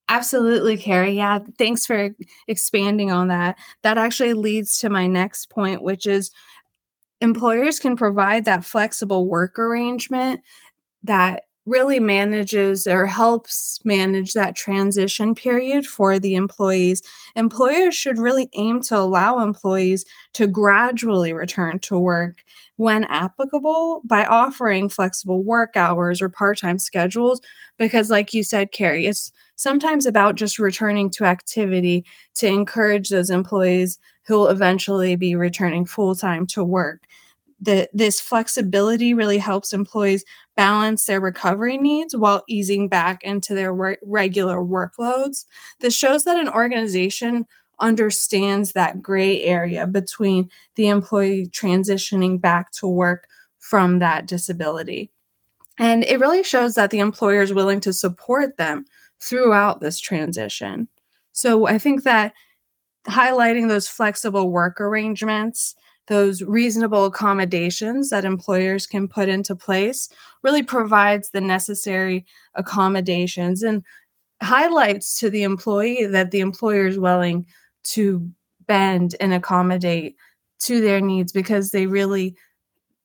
Absolutely, 0.08 0.78
Kerri. 0.78 1.16
Yeah, 1.16 1.40
thanks 1.58 1.84
for 1.84 2.16
expanding 2.48 3.12
on 3.12 3.28
that. 3.28 3.58
That 3.82 3.98
actually 3.98 4.32
leads 4.32 4.78
to 4.78 4.88
my 4.88 5.06
next 5.06 5.50
point, 5.50 5.82
which 5.82 6.06
is 6.06 6.30
employers 7.20 7.78
can 7.78 7.94
provide 7.94 8.46
that 8.46 8.64
flexible 8.64 9.28
work 9.28 9.58
arrangement 9.58 10.40
that 11.02 11.42
really 11.66 11.98
manages 11.98 12.86
or 12.86 13.06
helps 13.06 13.80
manage 13.84 14.32
that 14.32 14.54
transition 14.56 15.34
period 15.34 15.84
for 15.86 16.18
the 16.18 16.34
employees. 16.36 17.02
Employers 17.34 17.94
should 17.94 18.18
really 18.18 18.48
aim 18.54 18.80
to 18.82 18.96
allow 18.96 19.40
employees 19.40 20.04
to 20.34 20.46
gradually 20.46 21.32
return 21.32 21.78
to 21.80 21.98
work 21.98 22.44
when 22.76 23.04
applicable 23.04 24.02
by 24.04 24.24
offering 24.24 24.88
flexible 24.88 25.42
work 25.42 25.76
hours 25.76 26.22
or 26.22 26.28
part 26.28 26.58
time 26.58 26.78
schedules. 26.78 27.40
Because, 27.78 28.10
like 28.10 28.32
you 28.32 28.42
said, 28.42 28.72
Kerri, 28.72 29.08
it's 29.08 29.32
sometimes 29.56 30.06
about 30.06 30.36
just 30.36 30.58
returning 30.58 31.10
to 31.10 31.24
activity 31.24 32.04
to 32.36 32.46
encourage 32.46 33.08
those 33.08 33.30
employees 33.30 33.98
who 34.26 34.34
will 34.34 34.48
eventually 34.48 35.16
be 35.16 35.34
returning 35.34 35.84
full 35.84 36.14
time 36.14 36.46
to 36.48 36.64
work. 36.64 37.02
The, 37.60 37.88
this 37.92 38.20
flexibility 38.20 39.14
really 39.14 39.38
helps 39.38 39.72
employees 39.72 40.24
balance 40.56 41.06
their 41.06 41.20
recovery 41.20 41.78
needs 41.78 42.14
while 42.14 42.44
easing 42.48 42.88
back 42.88 43.22
into 43.22 43.54
their 43.54 43.72
re- 43.72 43.96
regular 44.02 44.58
workloads. 44.58 45.46
This 45.80 45.96
shows 45.96 46.24
that 46.24 46.38
an 46.38 46.48
organization 46.48 47.46
understands 47.80 48.72
that 48.72 49.02
gray 49.02 49.42
area 49.42 49.86
between 49.86 50.50
the 50.76 50.88
employee 50.88 51.46
transitioning 51.46 52.40
back 52.40 52.72
to 52.72 52.86
work 52.86 53.26
from 53.58 53.98
that 53.98 54.26
disability. 54.26 55.10
And 55.78 56.04
it 56.04 56.20
really 56.20 56.42
shows 56.42 56.74
that 56.74 56.90
the 56.90 57.00
employer 57.00 57.42
is 57.42 57.52
willing 57.52 57.80
to 57.80 57.92
support 57.92 58.56
them 58.56 58.86
throughout 59.20 59.80
this 59.80 60.00
transition. 60.00 60.88
So 61.32 61.66
I 61.66 61.78
think 61.78 62.04
that 62.04 62.32
highlighting 63.06 63.68
those 63.68 63.88
flexible 63.88 64.50
work 64.50 64.80
arrangements 64.80 65.74
those 66.08 66.42
reasonable 66.42 67.04
accommodations 67.04 68.10
that 68.10 68.24
employers 68.24 68.86
can 68.86 69.08
put 69.08 69.28
into 69.28 69.56
place 69.56 70.08
really 70.42 70.62
provides 70.62 71.30
the 71.30 71.40
necessary 71.40 72.24
accommodations 72.54 73.62
and 73.62 73.82
highlights 74.42 75.18
to 75.18 75.30
the 75.30 75.42
employee 75.42 76.06
that 76.06 76.30
the 76.30 76.40
employer 76.40 76.86
is 76.86 76.98
willing 76.98 77.46
to 77.82 78.30
bend 78.66 79.14
and 79.20 79.32
accommodate 79.32 80.16
to 80.58 80.80
their 80.80 81.00
needs 81.00 81.32
because 81.32 81.70
they 81.70 81.86
really 81.86 82.36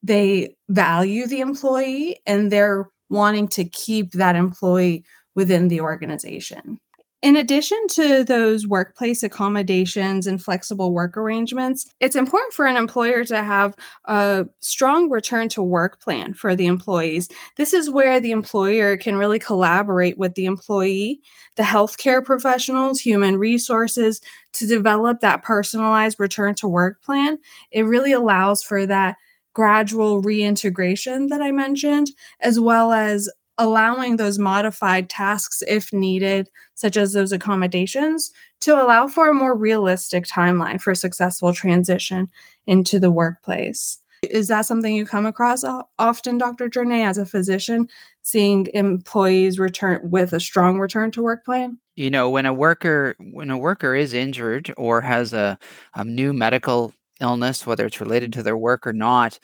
they 0.03 0.55
value 0.69 1.27
the 1.27 1.41
employee 1.41 2.19
and 2.25 2.51
they're 2.51 2.89
wanting 3.09 3.47
to 3.47 3.63
keep 3.65 4.13
that 4.13 4.35
employee 4.35 5.03
within 5.35 5.67
the 5.67 5.79
organization 5.79 6.79
in 7.21 7.35
addition 7.35 7.77
to 7.89 8.23
those 8.23 8.65
workplace 8.65 9.21
accommodations 9.21 10.25
and 10.25 10.43
flexible 10.43 10.91
work 10.91 11.15
arrangements, 11.15 11.85
it's 11.99 12.15
important 12.15 12.53
for 12.53 12.65
an 12.65 12.77
employer 12.77 13.23
to 13.25 13.43
have 13.43 13.75
a 14.05 14.47
strong 14.59 15.09
return 15.09 15.47
to 15.49 15.61
work 15.61 16.01
plan 16.01 16.33
for 16.33 16.55
the 16.55 16.65
employees. 16.65 17.29
This 17.57 17.73
is 17.73 17.91
where 17.91 18.19
the 18.19 18.31
employer 18.31 18.97
can 18.97 19.17
really 19.17 19.37
collaborate 19.37 20.17
with 20.17 20.33
the 20.33 20.45
employee, 20.45 21.21
the 21.57 21.63
healthcare 21.63 22.25
professionals, 22.25 22.99
human 22.99 23.37
resources 23.37 24.19
to 24.53 24.65
develop 24.65 25.19
that 25.19 25.43
personalized 25.43 26.19
return 26.19 26.55
to 26.55 26.67
work 26.67 27.03
plan. 27.03 27.37
It 27.71 27.83
really 27.83 28.13
allows 28.13 28.63
for 28.63 28.87
that 28.87 29.17
gradual 29.53 30.21
reintegration 30.21 31.27
that 31.27 31.41
I 31.41 31.51
mentioned, 31.51 32.11
as 32.39 32.59
well 32.59 32.93
as 32.93 33.29
allowing 33.57 34.17
those 34.17 34.39
modified 34.39 35.09
tasks 35.09 35.61
if 35.67 35.91
needed, 35.93 36.49
such 36.73 36.97
as 36.97 37.13
those 37.13 37.31
accommodations, 37.31 38.31
to 38.61 38.73
allow 38.73 39.07
for 39.07 39.29
a 39.29 39.33
more 39.33 39.55
realistic 39.55 40.25
timeline 40.25 40.81
for 40.81 40.95
successful 40.95 41.53
transition 41.53 42.29
into 42.67 42.99
the 42.99 43.11
workplace. 43.11 43.99
Is 44.23 44.49
that 44.49 44.67
something 44.67 44.95
you 44.95 45.05
come 45.05 45.25
across 45.25 45.63
often, 45.97 46.37
Dr. 46.37 46.69
Journeay, 46.69 47.07
as 47.07 47.17
a 47.17 47.25
physician, 47.25 47.87
seeing 48.21 48.67
employees 48.73 49.57
return 49.57 49.99
with 50.03 50.31
a 50.33 50.39
strong 50.39 50.79
return 50.79 51.09
to 51.11 51.23
work 51.23 51.43
plan? 51.43 51.79
You 51.95 52.11
know, 52.11 52.29
when 52.29 52.45
a 52.45 52.53
worker 52.53 53.15
when 53.19 53.49
a 53.49 53.57
worker 53.57 53.95
is 53.95 54.13
injured 54.13 54.73
or 54.77 55.01
has 55.01 55.33
a, 55.33 55.57
a 55.95 56.03
new 56.03 56.33
medical 56.33 56.93
illness, 57.19 57.65
whether 57.65 57.85
it's 57.85 57.99
related 57.99 58.33
to 58.33 58.43
their 58.43 58.57
work 58.57 58.85
or 58.85 58.93
not, 58.93 59.39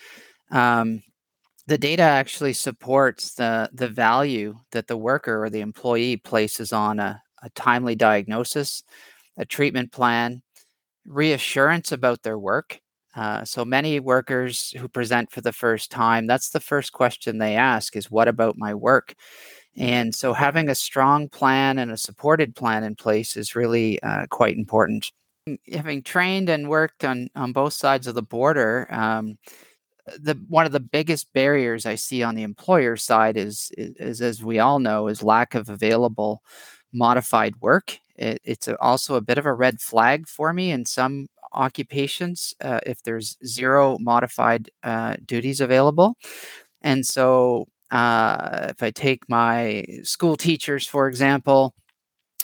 um, 0.51 1.01
the 1.67 1.77
data 1.77 2.03
actually 2.03 2.53
supports 2.53 3.35
the 3.35 3.69
the 3.73 3.89
value 3.89 4.57
that 4.71 4.87
the 4.87 4.97
worker 4.97 5.43
or 5.43 5.49
the 5.49 5.61
employee 5.61 6.17
places 6.17 6.73
on 6.73 6.99
a, 6.99 7.21
a 7.43 7.49
timely 7.51 7.95
diagnosis, 7.95 8.83
a 9.37 9.45
treatment 9.45 9.91
plan, 9.91 10.41
reassurance 11.05 11.91
about 11.91 12.23
their 12.23 12.39
work. 12.39 12.79
Uh, 13.15 13.43
so 13.43 13.65
many 13.65 13.99
workers 13.99 14.71
who 14.77 14.87
present 14.87 15.31
for 15.31 15.41
the 15.41 15.51
first 15.51 15.89
time, 15.89 16.27
that's 16.27 16.51
the 16.51 16.59
first 16.59 16.93
question 16.93 17.37
they 17.39 17.55
ask 17.55 17.95
is, 17.95 18.11
What 18.11 18.27
about 18.27 18.57
my 18.57 18.73
work? 18.73 19.15
And 19.75 20.13
so 20.13 20.33
having 20.33 20.69
a 20.69 20.75
strong 20.75 21.29
plan 21.29 21.79
and 21.79 21.91
a 21.91 21.97
supported 21.97 22.55
plan 22.55 22.83
in 22.83 22.95
place 22.95 23.37
is 23.37 23.55
really 23.55 24.01
uh, 24.03 24.25
quite 24.29 24.57
important. 24.57 25.11
Having 25.71 26.03
trained 26.03 26.49
and 26.49 26.69
worked 26.69 27.05
on, 27.05 27.29
on 27.35 27.53
both 27.53 27.73
sides 27.73 28.07
of 28.07 28.15
the 28.15 28.23
border, 28.23 28.87
um, 28.91 29.37
the 30.19 30.35
one 30.47 30.65
of 30.65 30.71
the 30.71 30.79
biggest 30.79 31.31
barriers 31.33 31.85
I 31.85 31.95
see 31.95 32.23
on 32.23 32.35
the 32.35 32.43
employer 32.43 32.95
side 32.95 33.37
is, 33.37 33.71
is, 33.77 33.95
is 33.97 34.21
as 34.21 34.43
we 34.43 34.59
all 34.59 34.79
know, 34.79 35.07
is 35.07 35.23
lack 35.23 35.55
of 35.55 35.69
available 35.69 36.41
modified 36.93 37.55
work. 37.61 37.99
It, 38.15 38.41
it's 38.43 38.67
a, 38.67 38.79
also 38.79 39.15
a 39.15 39.21
bit 39.21 39.37
of 39.37 39.45
a 39.45 39.53
red 39.53 39.79
flag 39.81 40.27
for 40.27 40.53
me 40.53 40.71
in 40.71 40.85
some 40.85 41.27
occupations 41.53 42.53
uh, 42.61 42.79
if 42.85 43.01
there's 43.03 43.37
zero 43.45 43.97
modified 43.99 44.69
uh, 44.83 45.15
duties 45.25 45.61
available. 45.61 46.17
And 46.81 47.05
so, 47.05 47.67
uh, 47.91 48.67
if 48.69 48.83
I 48.83 48.91
take 48.91 49.29
my 49.29 49.85
school 50.03 50.35
teachers, 50.35 50.85
for 50.87 51.07
example, 51.07 51.73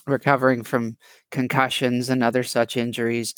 recovering 0.08 0.64
from 0.64 0.98
concussions 1.32 2.10
and 2.10 2.24
other 2.24 2.44
such 2.44 2.78
injuries, 2.78 3.36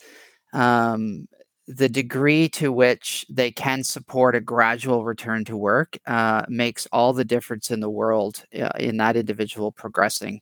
um, 0.54 1.28
the 1.68 1.90
degree 1.90 2.48
to 2.50 2.72
which 2.72 3.26
they 3.30 3.52
can 3.52 3.84
support 3.84 4.36
a 4.36 4.42
gradual 4.42 5.04
return 5.04 5.44
to 5.46 5.58
work 5.58 5.98
uh, 6.06 6.44
makes 6.48 6.88
all 6.92 7.12
the 7.12 7.26
difference 7.26 7.72
in 7.72 7.80
the 7.80 7.90
world 7.90 8.44
uh, 8.60 8.70
in 8.80 8.98
that 8.98 9.16
individual 9.16 9.72
progressing. 9.72 10.42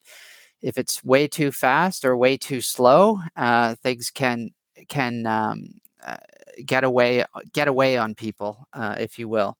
If 0.62 0.77
it's 0.77 1.03
way 1.03 1.27
too 1.27 1.51
fast 1.51 2.06
or 2.06 2.18
way 2.18 2.38
too 2.38 2.62
slow, 2.62 3.20
uh, 3.36 3.75
things 3.75 4.10
can 4.10 4.51
can 4.89 5.25
um, 5.25 5.75
uh, 6.06 6.18
get 6.65 6.84
away 6.84 7.25
get 7.53 7.68
away 7.68 7.98
on 7.98 8.15
people, 8.15 8.68
uh, 8.74 8.96
if 9.00 9.18
you 9.18 9.30
will. 9.30 9.58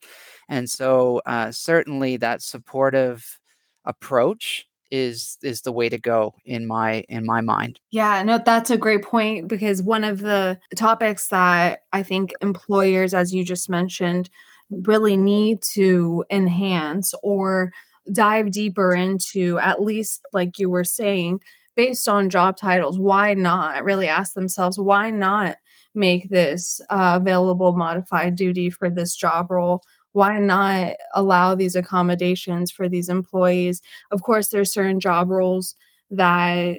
And 0.50 0.70
so, 0.70 1.22
uh, 1.26 1.52
certainly, 1.52 2.18
that 2.18 2.42
supportive 2.42 3.40
approach 3.86 4.66
is 4.94 5.40
is 5.42 5.64
the 5.64 5.72
way 5.72 5.90
to 5.90 5.98
go 5.98 6.36
in 6.46 6.68
my 6.68 7.04
in 7.10 7.26
my 7.26 7.42
mind. 7.42 7.80
Yeah, 7.90 8.22
no 8.22 8.40
that's 8.46 8.70
a 8.70 8.78
great 8.78 9.04
point 9.04 9.48
because 9.48 9.82
one 9.82 10.04
of 10.04 10.20
the 10.20 10.60
topics 10.76 11.30
that 11.30 11.80
I 11.92 12.04
think 12.04 12.34
employers 12.42 13.16
as 13.16 13.34
you 13.34 13.44
just 13.44 13.70
mentioned 13.70 14.30
really 14.70 15.18
need 15.18 15.64
to 15.74 16.24
enhance 16.30 17.14
or 17.24 17.72
dive 18.12 18.52
deeper 18.52 18.94
into 18.94 19.58
at 19.60 19.82
least 19.82 20.22
like 20.32 20.60
you 20.60 20.70
were 20.70 20.84
saying 20.84 21.40
based 21.76 22.08
on 22.08 22.30
job 22.30 22.58
titles 22.58 23.00
why 23.00 23.34
not 23.34 23.84
really 23.84 24.08
ask 24.08 24.34
themselves 24.34 24.78
why 24.78 25.10
not 25.10 25.56
make 25.96 26.30
this 26.30 26.82
uh, 26.90 27.18
available 27.22 27.74
modified 27.74 28.36
duty 28.36 28.70
for 28.70 28.90
this 28.90 29.16
job 29.16 29.50
role 29.50 29.82
why 30.14 30.40
not 30.40 30.94
allow 31.14 31.56
these 31.56 31.76
accommodations 31.76 32.72
for 32.72 32.88
these 32.90 33.10
employees? 33.10 33.82
Of 34.12 34.24
course 34.24 34.50
there's 34.50 34.74
certain 34.74 35.00
job 35.00 35.30
roles 35.30 35.76
that 36.12 36.78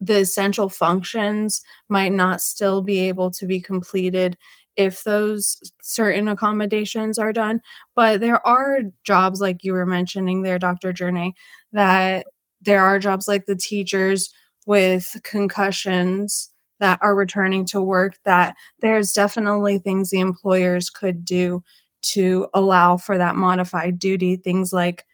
the 0.00 0.18
essential 0.20 0.68
functions 0.68 1.62
might 1.88 2.12
not 2.12 2.40
still 2.40 2.82
be 2.82 3.00
able 3.00 3.30
to 3.32 3.46
be 3.46 3.60
completed 3.60 4.36
if 4.76 5.04
those 5.04 5.58
certain 5.82 6.26
accommodations 6.28 7.18
are 7.18 7.32
done 7.32 7.60
but 7.94 8.20
there 8.20 8.44
are 8.46 8.80
jobs 9.04 9.40
like 9.40 9.62
you 9.62 9.72
were 9.72 9.86
mentioning 9.86 10.42
there 10.42 10.58
dr 10.58 10.92
Journeay 10.92 11.32
that 11.72 12.26
there 12.60 12.84
are 12.84 12.98
jobs 12.98 13.28
like 13.28 13.46
the 13.46 13.56
teachers 13.56 14.32
with 14.66 15.16
concussions 15.22 16.50
that 16.80 16.98
are 17.02 17.14
returning 17.14 17.64
to 17.66 17.80
work 17.80 18.16
that 18.24 18.56
there's 18.80 19.12
definitely 19.12 19.78
things 19.78 20.10
the 20.10 20.20
employers 20.20 20.90
could 20.90 21.24
do 21.24 21.62
to 22.04 22.48
allow 22.54 22.96
for 22.96 23.18
that 23.18 23.36
modified 23.36 23.98
duty 23.98 24.36
things 24.36 24.72
like 24.72 25.04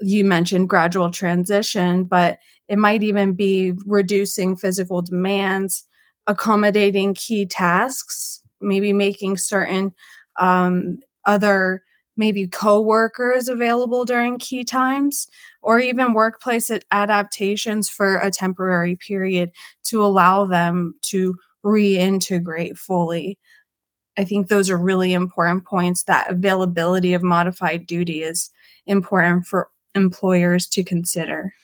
you 0.00 0.24
mentioned 0.24 0.68
gradual 0.68 1.10
transition 1.10 2.04
but 2.04 2.38
it 2.68 2.78
might 2.78 3.02
even 3.02 3.34
be 3.34 3.72
reducing 3.86 4.56
physical 4.56 5.02
demands 5.02 5.84
accommodating 6.26 7.14
key 7.14 7.46
tasks 7.46 8.42
maybe 8.60 8.92
making 8.92 9.36
certain 9.36 9.92
um, 10.38 10.98
other 11.26 11.82
maybe 12.16 12.46
co-workers 12.46 13.48
available 13.48 14.04
during 14.04 14.38
key 14.38 14.64
times 14.64 15.28
or 15.62 15.78
even 15.78 16.12
workplace 16.12 16.70
adaptations 16.90 17.88
for 17.88 18.16
a 18.18 18.30
temporary 18.30 18.96
period 18.96 19.50
to 19.82 20.04
allow 20.04 20.44
them 20.44 20.94
to 21.02 21.34
reintegrate 21.64 22.76
fully 22.76 23.38
I 24.16 24.24
think 24.24 24.48
those 24.48 24.68
are 24.68 24.76
really 24.76 25.14
important 25.14 25.64
points 25.64 26.04
that 26.04 26.30
availability 26.30 27.14
of 27.14 27.22
modified 27.22 27.86
duty 27.86 28.22
is 28.22 28.50
important 28.86 29.46
for 29.46 29.70
employers 29.94 30.66
to 30.68 30.84
consider. 30.84 31.54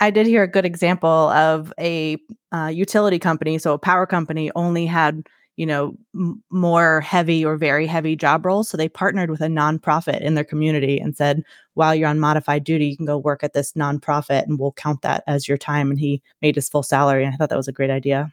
I 0.00 0.10
did 0.10 0.26
hear 0.26 0.42
a 0.42 0.48
good 0.48 0.64
example 0.64 1.08
of 1.08 1.72
a 1.78 2.18
uh, 2.52 2.66
utility 2.66 3.18
company. 3.18 3.58
So 3.58 3.72
a 3.72 3.78
power 3.78 4.06
company 4.06 4.50
only 4.56 4.86
had, 4.86 5.26
you 5.56 5.64
know, 5.64 5.96
m- 6.14 6.42
more 6.50 7.00
heavy 7.00 7.44
or 7.44 7.56
very 7.56 7.86
heavy 7.86 8.16
job 8.16 8.44
roles. 8.44 8.68
So 8.68 8.76
they 8.76 8.88
partnered 8.88 9.30
with 9.30 9.40
a 9.40 9.46
nonprofit 9.46 10.20
in 10.20 10.34
their 10.34 10.44
community 10.44 10.98
and 10.98 11.16
said, 11.16 11.44
while 11.74 11.94
you're 11.94 12.08
on 12.08 12.18
modified 12.18 12.64
duty, 12.64 12.86
you 12.86 12.96
can 12.96 13.06
go 13.06 13.16
work 13.16 13.44
at 13.44 13.54
this 13.54 13.72
nonprofit 13.72 14.42
and 14.42 14.58
we'll 14.58 14.72
count 14.72 15.02
that 15.02 15.22
as 15.26 15.48
your 15.48 15.58
time. 15.58 15.90
And 15.90 15.98
he 15.98 16.22
made 16.42 16.56
his 16.56 16.68
full 16.68 16.82
salary. 16.82 17.24
And 17.24 17.32
I 17.32 17.36
thought 17.36 17.50
that 17.50 17.56
was 17.56 17.68
a 17.68 17.72
great 17.72 17.90
idea. 17.90 18.32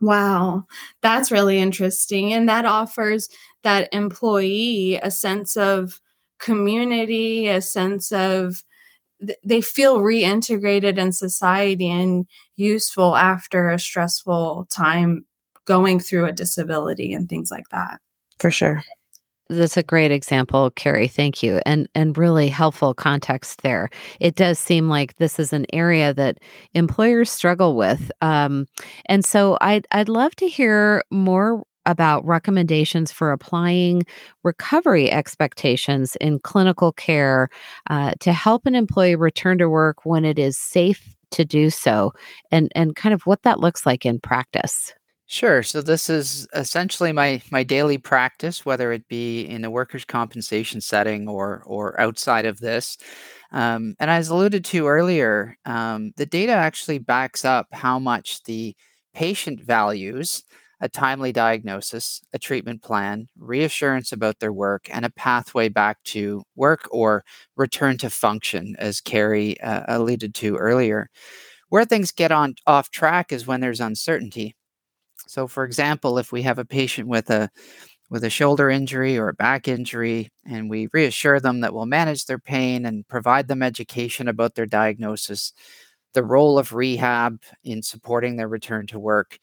Wow, 0.00 0.64
that's 1.02 1.30
really 1.32 1.58
interesting. 1.58 2.32
And 2.32 2.48
that 2.48 2.64
offers 2.64 3.28
that 3.64 3.88
employee 3.92 4.96
a 5.02 5.10
sense 5.10 5.56
of 5.56 6.00
community, 6.38 7.48
a 7.48 7.60
sense 7.60 8.12
of 8.12 8.62
they 9.44 9.60
feel 9.62 10.00
reintegrated 10.00 10.98
in 10.98 11.12
society 11.12 11.88
and 11.90 12.26
useful 12.56 13.16
after 13.16 13.70
a 13.70 13.78
stressful 13.78 14.68
time 14.70 15.26
going 15.66 16.00
through 16.00 16.26
a 16.26 16.32
disability 16.32 17.12
and 17.14 17.28
things 17.28 17.50
like 17.50 17.68
that. 17.70 18.00
For 18.38 18.50
sure. 18.50 18.82
That's 19.50 19.78
a 19.78 19.82
great 19.82 20.10
example, 20.10 20.70
Kerri. 20.72 21.10
Thank 21.10 21.42
you. 21.42 21.60
And 21.64 21.88
and 21.94 22.16
really 22.18 22.48
helpful 22.48 22.92
context 22.92 23.62
there. 23.62 23.88
It 24.20 24.34
does 24.34 24.58
seem 24.58 24.88
like 24.90 25.16
this 25.16 25.38
is 25.38 25.54
an 25.54 25.64
area 25.72 26.12
that 26.14 26.38
employers 26.74 27.30
struggle 27.30 27.74
with. 27.74 28.10
Um, 28.20 28.66
and 29.06 29.24
so 29.24 29.56
I'd 29.62 29.86
I'd 29.90 30.10
love 30.10 30.36
to 30.36 30.48
hear 30.48 31.02
more 31.10 31.62
about 31.86 32.26
recommendations 32.26 33.10
for 33.10 33.32
applying 33.32 34.02
recovery 34.44 35.10
expectations 35.10 36.14
in 36.20 36.38
clinical 36.40 36.92
care 36.92 37.48
uh, 37.88 38.12
to 38.20 38.34
help 38.34 38.66
an 38.66 38.74
employee 38.74 39.16
return 39.16 39.56
to 39.58 39.70
work 39.70 40.04
when 40.04 40.26
it 40.26 40.38
is 40.38 40.58
safe 40.58 41.14
to 41.30 41.44
do 41.44 41.70
so 41.70 42.12
and 42.50 42.70
and 42.74 42.96
kind 42.96 43.14
of 43.14 43.22
what 43.26 43.42
that 43.42 43.60
looks 43.60 43.86
like 43.86 44.04
in 44.04 44.18
practice 44.20 44.92
Sure. 45.30 45.62
So 45.62 45.82
this 45.82 46.08
is 46.08 46.48
essentially 46.54 47.12
my 47.12 47.42
my 47.50 47.62
daily 47.62 47.98
practice, 47.98 48.64
whether 48.64 48.92
it 48.92 49.06
be 49.08 49.42
in 49.42 49.64
a 49.64 49.70
workers' 49.70 50.04
compensation 50.06 50.80
setting 50.80 51.28
or 51.28 51.62
or 51.66 52.00
outside 52.00 52.46
of 52.46 52.60
this. 52.60 52.96
Um, 53.52 53.94
and 54.00 54.10
as 54.10 54.28
alluded 54.30 54.64
to 54.66 54.86
earlier, 54.88 55.56
um, 55.66 56.12
the 56.16 56.26
data 56.26 56.52
actually 56.52 56.98
backs 56.98 57.44
up 57.44 57.66
how 57.72 57.98
much 57.98 58.42
the 58.44 58.74
patient 59.14 59.60
values 59.62 60.44
a 60.80 60.88
timely 60.88 61.32
diagnosis, 61.32 62.20
a 62.32 62.38
treatment 62.38 62.82
plan, 62.82 63.28
reassurance 63.36 64.12
about 64.12 64.38
their 64.38 64.52
work, 64.52 64.86
and 64.92 65.04
a 65.04 65.10
pathway 65.10 65.68
back 65.68 65.98
to 66.04 66.42
work 66.54 66.86
or 66.92 67.24
return 67.56 67.98
to 67.98 68.08
function, 68.10 68.76
as 68.78 69.00
Kerri 69.00 69.56
uh, 69.62 69.82
alluded 69.88 70.34
to 70.36 70.56
earlier. 70.56 71.10
Where 71.70 71.84
things 71.84 72.12
get 72.12 72.32
on 72.32 72.54
off 72.66 72.90
track 72.90 73.32
is 73.32 73.46
when 73.46 73.60
there's 73.60 73.80
uncertainty 73.80 74.54
so, 75.28 75.46
for 75.46 75.64
example, 75.64 76.16
if 76.16 76.32
we 76.32 76.40
have 76.42 76.58
a 76.58 76.64
patient 76.64 77.06
with 77.06 77.28
a 77.28 77.50
with 78.10 78.24
a 78.24 78.30
shoulder 78.30 78.70
injury 78.70 79.18
or 79.18 79.28
a 79.28 79.34
back 79.34 79.68
injury, 79.68 80.30
and 80.46 80.70
we 80.70 80.88
reassure 80.94 81.38
them 81.38 81.60
that 81.60 81.74
we'll 81.74 81.84
manage 81.86 82.24
their 82.24 82.38
pain 82.38 82.86
and 82.86 83.06
provide 83.08 83.46
them 83.46 83.62
education 83.62 84.28
about 84.28 84.54
their 84.54 84.64
diagnosis, 84.64 85.52
the 86.14 86.24
role 86.24 86.58
of 86.58 86.72
rehab 86.72 87.42
in 87.64 87.82
supporting 87.82 88.36
their 88.36 88.48
return 88.48 88.86
to 88.86 88.98
work, 88.98 89.38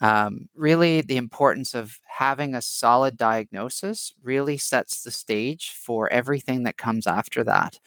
um, 0.00 0.48
really 0.56 1.02
the 1.02 1.16
importance 1.18 1.74
of 1.74 1.98
having 2.08 2.54
a 2.56 2.62
solid 2.62 3.16
diagnosis 3.16 4.12
really 4.24 4.58
sets 4.58 5.04
the 5.04 5.12
stage 5.12 5.70
for 5.70 6.12
everything 6.12 6.64
that 6.64 6.76
comes 6.76 7.06
after 7.06 7.44
that. 7.44 7.78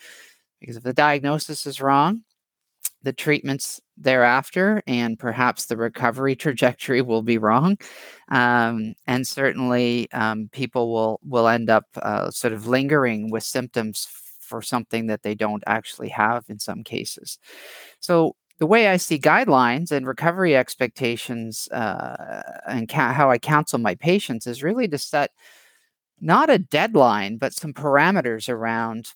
Because 0.62 0.78
if 0.78 0.84
the 0.84 0.94
diagnosis 0.94 1.66
is 1.68 1.82
wrong, 1.82 2.24
the 3.04 3.14
treatments 3.14 3.82
thereafter 3.98 4.82
and 4.88 5.20
perhaps 5.20 5.66
the 5.66 5.78
recovery 5.78 6.36
trajectory 6.38 7.02
will 7.02 7.22
be 7.22 7.38
wrong. 7.38 7.78
Um, 8.30 8.96
and 9.08 9.28
certainly 9.28 10.12
um, 10.12 10.50
people 10.52 10.92
will 10.92 11.20
will 11.24 11.48
end 11.48 11.70
up 11.70 11.86
uh, 11.98 12.32
sort 12.32 12.54
of 12.54 12.68
lingering 12.68 13.30
with 13.30 13.44
symptoms 13.44 14.08
for 14.40 14.62
something 14.62 15.08
that 15.08 15.24
they 15.24 15.36
don't 15.36 15.64
actually 15.68 16.10
have 16.10 16.46
in 16.50 16.60
some 16.60 16.84
cases. 16.84 17.40
So 18.00 18.36
the 18.60 18.68
way 18.68 18.88
i 18.88 18.98
see 18.98 19.20
guidelines 19.20 19.92
and 19.92 20.08
recovery 20.08 20.56
expectations 20.56 21.68
uh, 21.72 22.44
and 22.68 22.88
ca- 22.88 23.12
how 23.12 23.30
i 23.30 23.38
counsel 23.38 23.80
my 23.80 23.96
patients 23.96 24.48
is 24.48 24.64
really 24.64 24.88
to 24.88 24.98
set 24.98 25.32
not 26.22 26.50
a 26.50 26.60
deadline 26.60 27.38
but 27.38 27.54
some 27.54 27.74
parameters 27.74 28.48
around 28.48 29.10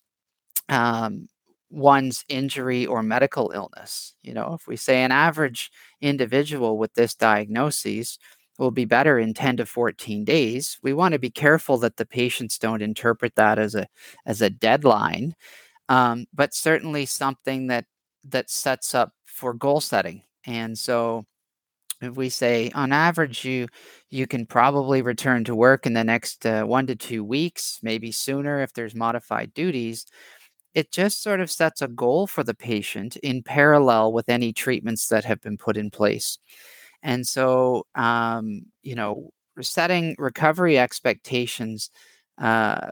um, 0.70 1.28
one's 1.70 2.24
injury 2.30 2.86
or 2.86 3.04
medical 3.04 3.52
illness. 3.54 4.14
You 4.24 4.34
know, 4.34 4.54
if 4.54 4.68
we 4.68 4.78
say 4.78 5.04
an 5.04 5.12
average 5.12 5.72
individual 6.02 6.78
with 6.78 6.94
this 6.94 7.16
diagnosis 7.16 8.18
will 8.58 8.72
be 8.72 8.86
better 8.86 9.20
in 9.20 9.34
10 9.34 9.58
to 9.58 9.66
14 9.66 10.24
days, 10.26 10.78
we 10.82 10.94
want 10.94 11.14
to 11.14 11.20
be 11.20 11.30
careful 11.30 11.78
that 11.80 11.98
the 11.98 12.06
patients 12.06 12.58
don't 12.58 12.82
interpret 12.82 13.36
that 13.36 13.60
as 13.60 13.76
a 13.76 13.88
as 14.26 14.42
a 14.42 14.50
deadline, 14.50 15.36
um, 15.90 16.26
but 16.34 16.54
certainly 16.54 17.06
something 17.06 17.68
that 17.68 17.86
that 18.26 18.50
sets 18.50 18.96
up 18.96 19.14
for 19.26 19.54
goal 19.54 19.82
setting. 19.82 20.24
And 20.46 20.78
so 20.78 21.26
if 22.02 22.16
we 22.16 22.30
say 22.30 22.70
on 22.76 22.92
average 22.92 23.44
you 23.46 23.68
you 24.10 24.28
can 24.28 24.46
probably 24.46 25.02
return 25.02 25.44
to 25.44 25.56
work 25.56 25.86
in 25.86 25.94
the 25.94 26.04
next 26.04 26.46
uh, 26.46 26.64
one 26.64 26.86
to 26.88 26.96
two 26.96 27.24
weeks 27.24 27.80
maybe 27.82 28.12
sooner 28.12 28.62
if 28.62 28.74
there's 28.74 28.96
modified 28.96 29.54
duties 29.54 30.06
it 30.78 30.92
just 30.92 31.24
sort 31.24 31.42
of 31.42 31.52
sets 31.52 31.82
a 31.82 31.88
goal 31.90 32.28
for 32.28 32.44
the 32.44 32.54
patient 32.54 33.16
in 33.18 33.44
parallel 33.44 34.13
with 34.13 34.30
any 34.30 34.54
treatments 34.54 35.08
that 35.10 35.26
have 35.26 35.42
been 35.42 35.58
put 35.58 35.76
in 35.78 35.90
place. 35.90 36.38
And 37.04 37.28
so, 37.28 37.88
um, 37.96 38.63
you 38.84 38.96
know, 38.96 39.32
setting 39.62 40.16
recovery 40.20 40.78
expectations, 40.80 41.90
uh, 42.40 42.90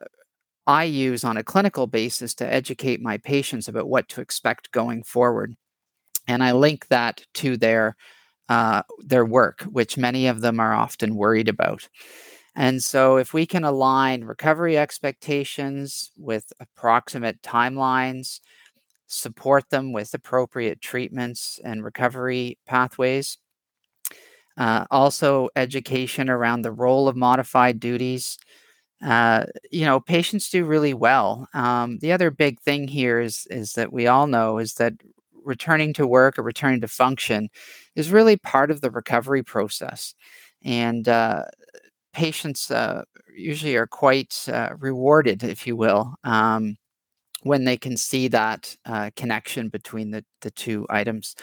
I 0.68 0.86
use 0.86 1.24
on 1.24 1.38
a 1.38 1.44
clinical 1.44 1.88
basis 1.88 2.36
to 2.36 2.54
educate 2.54 3.02
my 3.02 3.18
patients 3.20 3.68
about 3.68 3.90
what 3.90 4.10
to 4.10 4.22
expect 4.22 4.72
going 4.72 5.04
forward. 5.04 5.56
And 6.28 6.44
I 6.44 6.54
link 6.54 6.88
that 6.90 7.26
to 7.36 7.58
their 7.58 7.96
uh, 8.50 8.84
their 9.00 9.26
work, 9.26 9.64
which 9.64 9.98
many 9.98 10.28
of 10.28 10.42
them 10.42 10.60
are 10.60 10.74
often 10.74 11.16
worried 11.16 11.50
about. 11.50 11.88
And 12.56 12.82
so, 12.84 13.18
if 13.18 13.34
we 13.34 13.46
can 13.46 13.64
align 13.66 14.24
recovery 14.26 14.78
expectations 14.78 16.12
with 16.18 16.54
approximate 16.60 17.42
timelines, 17.42 18.40
support 19.08 19.70
them 19.72 19.94
with 19.94 20.14
appropriate 20.14 20.82
treatments 20.82 21.60
and 21.64 21.84
recovery 21.84 22.60
pathways, 22.68 23.38
uh, 24.58 24.86
also 24.90 25.50
education 25.56 26.30
around 26.30 26.62
the 26.62 26.72
role 26.72 27.08
of 27.08 27.16
modified 27.16 27.80
duties. 27.80 28.38
Uh, 29.06 29.46
you 29.72 29.86
know, 29.86 30.00
patients 30.00 30.50
do 30.50 30.66
really 30.66 30.94
well. 30.94 31.48
Um, 31.54 32.00
the 32.00 32.12
other 32.14 32.32
big 32.32 32.60
thing 32.62 32.88
here 32.88 33.20
is 33.20 33.48
is 33.52 33.74
that 33.74 33.94
we 33.94 34.08
all 34.08 34.28
know 34.28 34.60
is 34.60 34.76
that 34.76 34.94
returning 35.46 35.94
to 35.94 36.08
work 36.08 36.40
or 36.40 36.44
returning 36.44 36.82
to 36.82 36.88
function 36.88 37.50
is 37.96 38.12
really 38.12 38.38
part 38.38 38.72
of 38.72 38.82
the 38.82 38.92
recovery 38.92 39.44
process. 39.44 40.16
And 40.64 41.08
uh, 41.10 41.46
patients 42.16 42.72
uh, 42.72 43.04
usually 43.36 43.76
are 43.76 43.88
quite 43.88 44.48
uh, 44.52 44.70
rewarded, 44.80 45.44
if 45.44 45.68
you 45.68 45.76
will, 45.76 46.16
um, 46.24 46.78
when 47.44 47.66
they 47.66 47.78
can 47.78 47.98
see 47.98 48.28
that 48.30 48.76
uh, 48.86 49.12
connection 49.16 49.70
between 49.70 50.12
the, 50.12 50.26
the 50.42 50.52
two 50.52 50.88
items. 50.90 51.36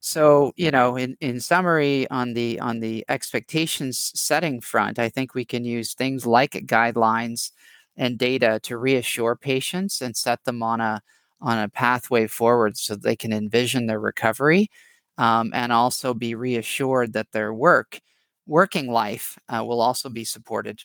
So, 0.00 0.52
you 0.56 0.70
know, 0.70 0.96
in, 0.96 1.16
in 1.20 1.40
summary, 1.40 2.08
on 2.10 2.34
the 2.34 2.60
on 2.60 2.80
the 2.80 3.04
expectations 3.08 4.12
setting 4.14 4.60
front, 4.60 4.98
I 4.98 5.08
think 5.08 5.34
we 5.34 5.44
can 5.44 5.64
use 5.64 5.94
things 5.94 6.26
like 6.26 6.52
guidelines 6.66 7.50
and 7.96 8.18
data 8.18 8.60
to 8.64 8.78
reassure 8.78 9.36
patients 9.36 10.02
and 10.02 10.16
set 10.16 10.44
them 10.44 10.62
on 10.62 10.80
a 10.80 11.02
on 11.40 11.58
a 11.58 11.68
pathway 11.68 12.26
forward 12.26 12.76
so 12.76 12.94
they 12.96 13.16
can 13.16 13.32
envision 13.32 13.86
their 13.86 14.00
recovery 14.00 14.70
um, 15.18 15.50
and 15.54 15.72
also 15.72 16.14
be 16.14 16.34
reassured 16.34 17.12
that 17.12 17.32
their 17.32 17.52
work 17.52 18.00
working 18.46 18.90
life 18.90 19.38
uh, 19.48 19.64
will 19.64 19.80
also 19.80 20.08
be 20.08 20.24
supported. 20.24 20.82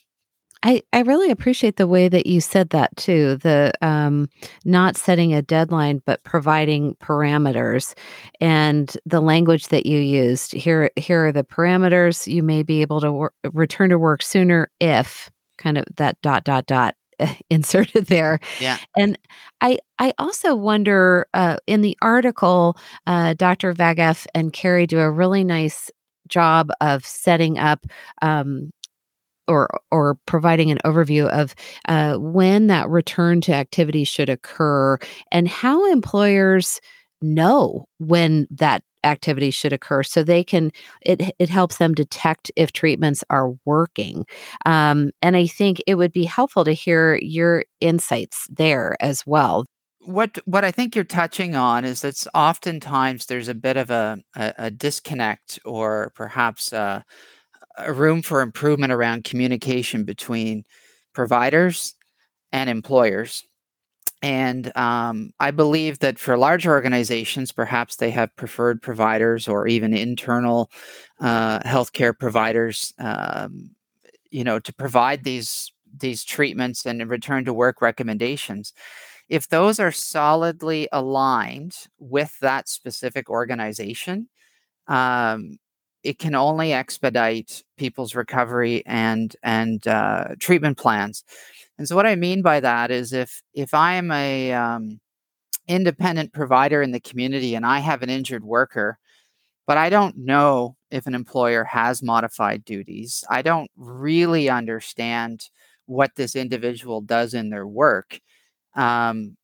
I, 0.64 0.82
I 0.92 1.00
really 1.00 1.30
appreciate 1.30 1.76
the 1.76 1.88
way 1.88 2.08
that 2.08 2.26
you 2.26 2.40
said 2.40 2.70
that 2.70 2.96
too. 2.96 3.36
The 3.36 3.72
um, 3.82 4.28
not 4.64 4.96
setting 4.96 5.34
a 5.34 5.42
deadline, 5.42 6.02
but 6.06 6.22
providing 6.22 6.94
parameters, 6.96 7.94
and 8.40 8.96
the 9.04 9.20
language 9.20 9.68
that 9.68 9.86
you 9.86 9.98
used. 9.98 10.52
Here, 10.52 10.90
here 10.96 11.26
are 11.26 11.32
the 11.32 11.42
parameters. 11.42 12.32
You 12.32 12.44
may 12.44 12.62
be 12.62 12.80
able 12.80 13.00
to 13.00 13.12
wor- 13.12 13.34
return 13.52 13.90
to 13.90 13.98
work 13.98 14.22
sooner 14.22 14.70
if 14.80 15.30
kind 15.58 15.78
of 15.78 15.84
that 15.96 16.20
dot 16.22 16.44
dot 16.44 16.66
dot 16.66 16.94
inserted 17.50 18.06
there. 18.06 18.38
Yeah. 18.60 18.78
And 18.96 19.18
I 19.60 19.78
I 19.98 20.12
also 20.18 20.54
wonder 20.54 21.26
uh, 21.34 21.56
in 21.66 21.80
the 21.80 21.96
article, 22.02 22.76
uh, 23.06 23.34
Dr. 23.34 23.74
Vaghef 23.74 24.26
and 24.32 24.52
Kerri 24.52 24.86
do 24.86 25.00
a 25.00 25.10
really 25.10 25.42
nice 25.42 25.90
job 26.32 26.70
of 26.80 27.04
setting 27.06 27.58
up 27.58 27.86
um, 28.22 28.70
or 29.48 29.68
or 29.90 30.16
providing 30.26 30.70
an 30.70 30.78
overview 30.84 31.28
of 31.28 31.54
uh, 31.88 32.14
when 32.16 32.68
that 32.68 32.88
return 32.88 33.40
to 33.42 33.52
activity 33.54 34.04
should 34.04 34.28
occur 34.28 34.98
and 35.32 35.48
how 35.48 35.90
employers 35.90 36.80
know 37.22 37.86
when 37.98 38.46
that 38.50 38.82
activity 39.04 39.50
should 39.50 39.72
occur 39.72 40.02
so 40.02 40.22
they 40.22 40.44
can 40.44 40.70
it 41.02 41.34
it 41.40 41.48
helps 41.48 41.78
them 41.78 41.92
detect 41.94 42.52
if 42.56 42.72
treatments 42.72 43.24
are 43.30 43.52
working. 43.64 44.24
Um, 44.66 45.10
and 45.22 45.36
i 45.36 45.46
think 45.46 45.82
it 45.86 45.96
would 45.96 46.12
be 46.12 46.24
helpful 46.24 46.64
to 46.64 46.72
hear 46.72 47.16
your 47.16 47.64
insights 47.80 48.46
there 48.50 48.96
as 49.00 49.26
well 49.26 49.66
what 50.04 50.38
what 50.44 50.64
I 50.64 50.70
think 50.70 50.94
you're 50.94 51.04
touching 51.04 51.54
on 51.54 51.84
is 51.84 52.02
that 52.02 52.26
oftentimes 52.34 53.26
there's 53.26 53.48
a 53.48 53.54
bit 53.54 53.76
of 53.76 53.90
a, 53.90 54.18
a, 54.36 54.54
a 54.58 54.70
disconnect 54.70 55.58
or 55.64 56.12
perhaps 56.14 56.72
a, 56.72 57.04
a 57.78 57.92
room 57.92 58.22
for 58.22 58.40
improvement 58.40 58.92
around 58.92 59.24
communication 59.24 60.04
between 60.04 60.64
providers 61.12 61.94
and 62.52 62.68
employers. 62.68 63.44
And 64.22 64.76
um, 64.76 65.32
I 65.40 65.50
believe 65.50 65.98
that 65.98 66.18
for 66.18 66.36
large 66.36 66.66
organizations, 66.66 67.50
perhaps 67.50 67.96
they 67.96 68.10
have 68.10 68.34
preferred 68.36 68.80
providers 68.80 69.48
or 69.48 69.66
even 69.66 69.94
internal 69.94 70.70
uh, 71.20 71.58
healthcare 71.60 72.16
providers, 72.16 72.94
um, 73.00 73.70
you 74.30 74.44
know, 74.44 74.58
to 74.60 74.72
provide 74.74 75.24
these 75.24 75.72
these 75.98 76.24
treatments 76.24 76.86
and 76.86 77.08
return 77.10 77.44
to 77.44 77.52
work 77.52 77.82
recommendations 77.82 78.72
if 79.28 79.48
those 79.48 79.80
are 79.80 79.92
solidly 79.92 80.88
aligned 80.92 81.76
with 81.98 82.38
that 82.40 82.68
specific 82.68 83.30
organization, 83.30 84.28
um, 84.88 85.58
it 86.04 86.18
can 86.18 86.34
only 86.34 86.72
expedite 86.72 87.62
people's 87.78 88.14
recovery 88.14 88.82
and 88.86 89.36
and 89.42 89.86
uh, 89.88 90.28
treatment 90.40 90.78
plans. 90.78 91.24
And 91.78 91.88
so, 91.88 91.96
what 91.96 92.06
I 92.06 92.16
mean 92.16 92.42
by 92.42 92.60
that 92.60 92.90
is, 92.90 93.12
if 93.12 93.42
if 93.54 93.74
I 93.74 93.94
am 93.94 94.10
a 94.12 94.52
um, 94.52 95.00
independent 95.68 96.32
provider 96.32 96.82
in 96.82 96.92
the 96.92 97.00
community 97.00 97.54
and 97.54 97.66
I 97.66 97.78
have 97.80 98.02
an 98.02 98.10
injured 98.10 98.44
worker, 98.44 98.98
but 99.66 99.78
I 99.78 99.90
don't 99.90 100.16
know 100.18 100.76
if 100.90 101.06
an 101.06 101.14
employer 101.14 101.64
has 101.64 102.02
modified 102.02 102.64
duties, 102.64 103.24
I 103.30 103.42
don't 103.42 103.70
really 103.76 104.48
understand 104.50 105.48
what 105.86 106.12
this 106.16 106.36
individual 106.36 107.00
does 107.00 107.34
in 107.34 107.50
their 107.50 107.66
work 107.66 108.20
um, 108.74 109.36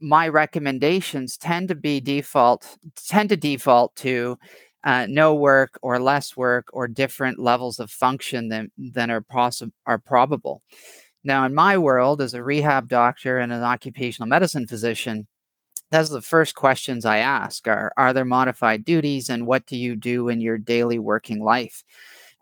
my 0.00 0.28
recommendations 0.28 1.36
tend 1.36 1.68
to 1.68 1.74
be 1.74 2.00
default 2.00 2.78
tend 3.06 3.28
to 3.30 3.36
default 3.36 3.94
to 3.96 4.38
uh, 4.84 5.06
no 5.08 5.34
work 5.34 5.78
or 5.82 5.98
less 5.98 6.36
work 6.36 6.68
or 6.72 6.86
different 6.88 7.38
levels 7.38 7.80
of 7.80 7.90
function 7.90 8.48
than 8.48 8.70
than 8.78 9.10
are 9.10 9.20
possible 9.20 9.72
are 9.86 9.98
probable. 9.98 10.62
Now, 11.24 11.44
in 11.46 11.54
my 11.54 11.76
world, 11.78 12.22
as 12.22 12.34
a 12.34 12.42
rehab 12.42 12.88
doctor 12.88 13.38
and 13.38 13.52
an 13.52 13.62
occupational 13.62 14.28
medicine 14.28 14.66
physician, 14.66 15.26
are 15.92 16.04
the 16.04 16.22
first 16.22 16.54
questions 16.54 17.04
I 17.04 17.18
ask: 17.18 17.66
are 17.68 17.92
Are 17.96 18.12
there 18.12 18.24
modified 18.24 18.84
duties, 18.84 19.28
and 19.30 19.46
what 19.46 19.66
do 19.66 19.76
you 19.76 19.96
do 19.96 20.28
in 20.28 20.40
your 20.40 20.58
daily 20.58 20.98
working 20.98 21.42
life? 21.42 21.84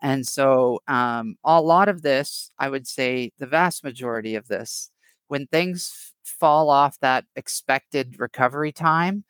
And 0.01 0.27
so, 0.27 0.81
um, 0.87 1.37
a 1.43 1.61
lot 1.61 1.89
of 1.89 2.03
this, 2.03 2.51
I 2.59 2.69
would 2.69 2.87
say, 2.87 3.31
the 3.39 3.47
vast 3.47 3.83
majority 3.83 4.35
of 4.35 4.47
this 4.47 4.91
when 5.27 5.47
things 5.47 6.13
fall 6.23 6.69
off 6.69 6.99
that 6.99 7.25
expected 7.35 8.19
recovery 8.19 8.71
time, 8.71 9.23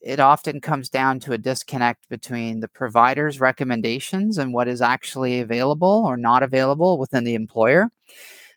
it 0.00 0.18
often 0.18 0.60
comes 0.60 0.88
down 0.88 1.20
to 1.20 1.32
a 1.32 1.38
disconnect 1.38 2.08
between 2.08 2.60
the 2.60 2.68
provider's 2.68 3.40
recommendations 3.40 4.38
and 4.38 4.54
what 4.54 4.68
is 4.68 4.80
actually 4.80 5.40
available 5.40 6.04
or 6.06 6.16
not 6.16 6.42
available 6.42 6.98
within 6.98 7.24
the 7.24 7.34
employer. 7.34 7.90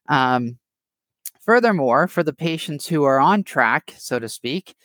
Um, 0.08 0.58
furthermore, 1.42 2.08
for 2.08 2.24
the 2.24 2.34
patients 2.34 2.88
who 2.88 3.04
are 3.04 3.20
on 3.20 3.44
track, 3.44 3.94
so 3.98 4.20
to 4.20 4.30
speak, 4.30 4.76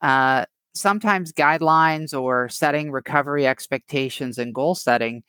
uh, 0.00 0.44
sometimes 0.74 1.32
guidelines 1.32 2.18
or 2.18 2.48
setting 2.48 2.90
recovery 2.90 3.46
expectations 3.46 4.38
and 4.38 4.54
goal 4.54 4.74
setting 4.74 5.22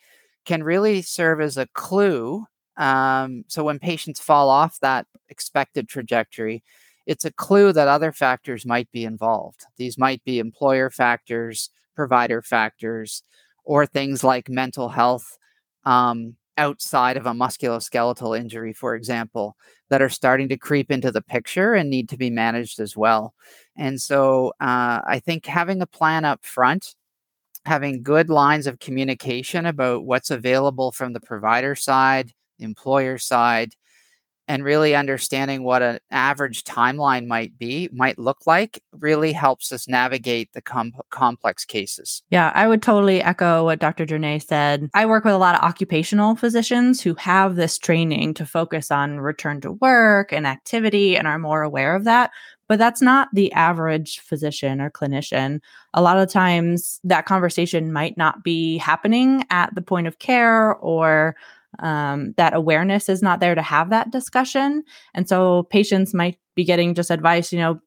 can 0.45 0.63
really 0.63 1.01
serve 1.01 1.39
as 1.39 1.57
a 1.57 1.67
clue 1.73 2.45
um, 2.77 3.43
so 3.47 3.63
when 3.63 3.79
patients 3.79 4.19
fall 4.19 4.49
off 4.49 4.79
that 4.81 5.05
expected 5.29 5.87
trajectory, 5.87 6.63
it's 7.05 7.25
a 7.25 7.31
clue 7.31 7.73
that 7.73 7.87
other 7.87 8.11
factors 8.11 8.65
might 8.65 8.89
be 8.91 9.03
involved. 9.03 9.65
These 9.77 9.97
might 9.97 10.23
be 10.23 10.39
employer 10.39 10.89
factors, 10.89 11.69
provider 11.95 12.41
factors, 12.41 13.23
or 13.65 13.85
things 13.85 14.23
like 14.23 14.49
mental 14.49 14.89
health 14.89 15.37
um, 15.85 16.35
outside 16.57 17.17
of 17.17 17.25
a 17.25 17.31
musculoskeletal 17.31 18.37
injury, 18.37 18.73
for 18.73 18.95
example, 18.95 19.55
that 19.89 20.01
are 20.01 20.09
starting 20.09 20.49
to 20.49 20.57
creep 20.57 20.91
into 20.91 21.11
the 21.11 21.21
picture 21.21 21.73
and 21.73 21.89
need 21.89 22.09
to 22.09 22.17
be 22.17 22.29
managed 22.29 22.79
as 22.79 22.95
well. 22.95 23.33
And 23.77 24.01
so 24.01 24.53
uh, 24.61 25.01
I 25.05 25.21
think 25.23 25.45
having 25.45 25.81
a 25.81 25.87
plan 25.87 26.25
up 26.25 26.45
front 26.45 26.95
having 27.65 28.03
good 28.03 28.29
lines 28.29 28.67
of 28.67 28.79
communication 28.79 29.65
about 29.65 30.05
what's 30.05 30.31
available 30.31 30.91
from 30.91 31.13
the 31.13 31.19
provider 31.19 31.75
side, 31.75 32.33
employer 32.63 33.17
side 33.17 33.73
and 34.47 34.63
really 34.63 34.93
understanding 34.93 35.63
what 35.63 35.81
an 35.81 35.99
average 36.11 36.63
timeline 36.63 37.27
might 37.27 37.57
be 37.57 37.89
might 37.93 38.19
look 38.19 38.45
like 38.45 38.83
really 38.91 39.31
helps 39.31 39.71
us 39.71 39.87
navigate 39.87 40.51
the 40.53 40.61
com- 40.61 40.93
complex 41.09 41.63
cases 41.65 42.23
yeah 42.29 42.51
i 42.55 42.67
would 42.67 42.81
totally 42.81 43.21
echo 43.21 43.63
what 43.63 43.79
dr 43.79 44.05
Journeay 44.05 44.41
said 44.41 44.89
i 44.93 45.05
work 45.05 45.23
with 45.23 45.33
a 45.33 45.37
lot 45.37 45.55
of 45.55 45.61
occupational 45.61 46.35
physicians 46.35 47.01
who 47.01 47.15
have 47.15 47.55
this 47.55 47.77
training 47.77 48.33
to 48.33 48.45
focus 48.45 48.91
on 48.91 49.19
return 49.19 49.61
to 49.61 49.71
work 49.71 50.33
and 50.33 50.45
activity 50.45 51.15
and 51.15 51.27
are 51.27 51.39
more 51.39 51.61
aware 51.61 51.95
of 51.95 52.03
that 52.03 52.31
but 52.69 52.79
that's 52.79 53.01
not 53.01 53.27
the 53.33 53.51
average 53.51 54.19
physician 54.19 54.79
or 54.79 54.89
clinician. 54.89 55.59
A 55.93 56.01
lot 56.01 56.17
of 56.17 56.31
times 56.31 56.99
that 57.03 57.25
conversation 57.25 57.91
might 57.91 58.17
not 58.17 58.43
be 58.43 58.77
happening 58.77 59.45
at 59.49 59.75
the 59.75 59.81
point 59.81 60.07
of 60.07 60.19
care 60.19 60.73
or 60.75 61.35
um, 61.79 62.33
that 62.37 62.53
awareness 62.53 63.09
is 63.09 63.21
not 63.21 63.39
there 63.39 63.55
to 63.55 63.61
have 63.61 63.89
that 63.89 64.11
discussion. 64.11 64.83
And 65.13 65.27
so 65.27 65.63
patients 65.63 66.13
might 66.13 66.37
be 66.55 66.63
getting 66.63 66.93
just 66.93 67.11
advice, 67.11 67.51
you 67.51 67.59
know, 67.59 67.79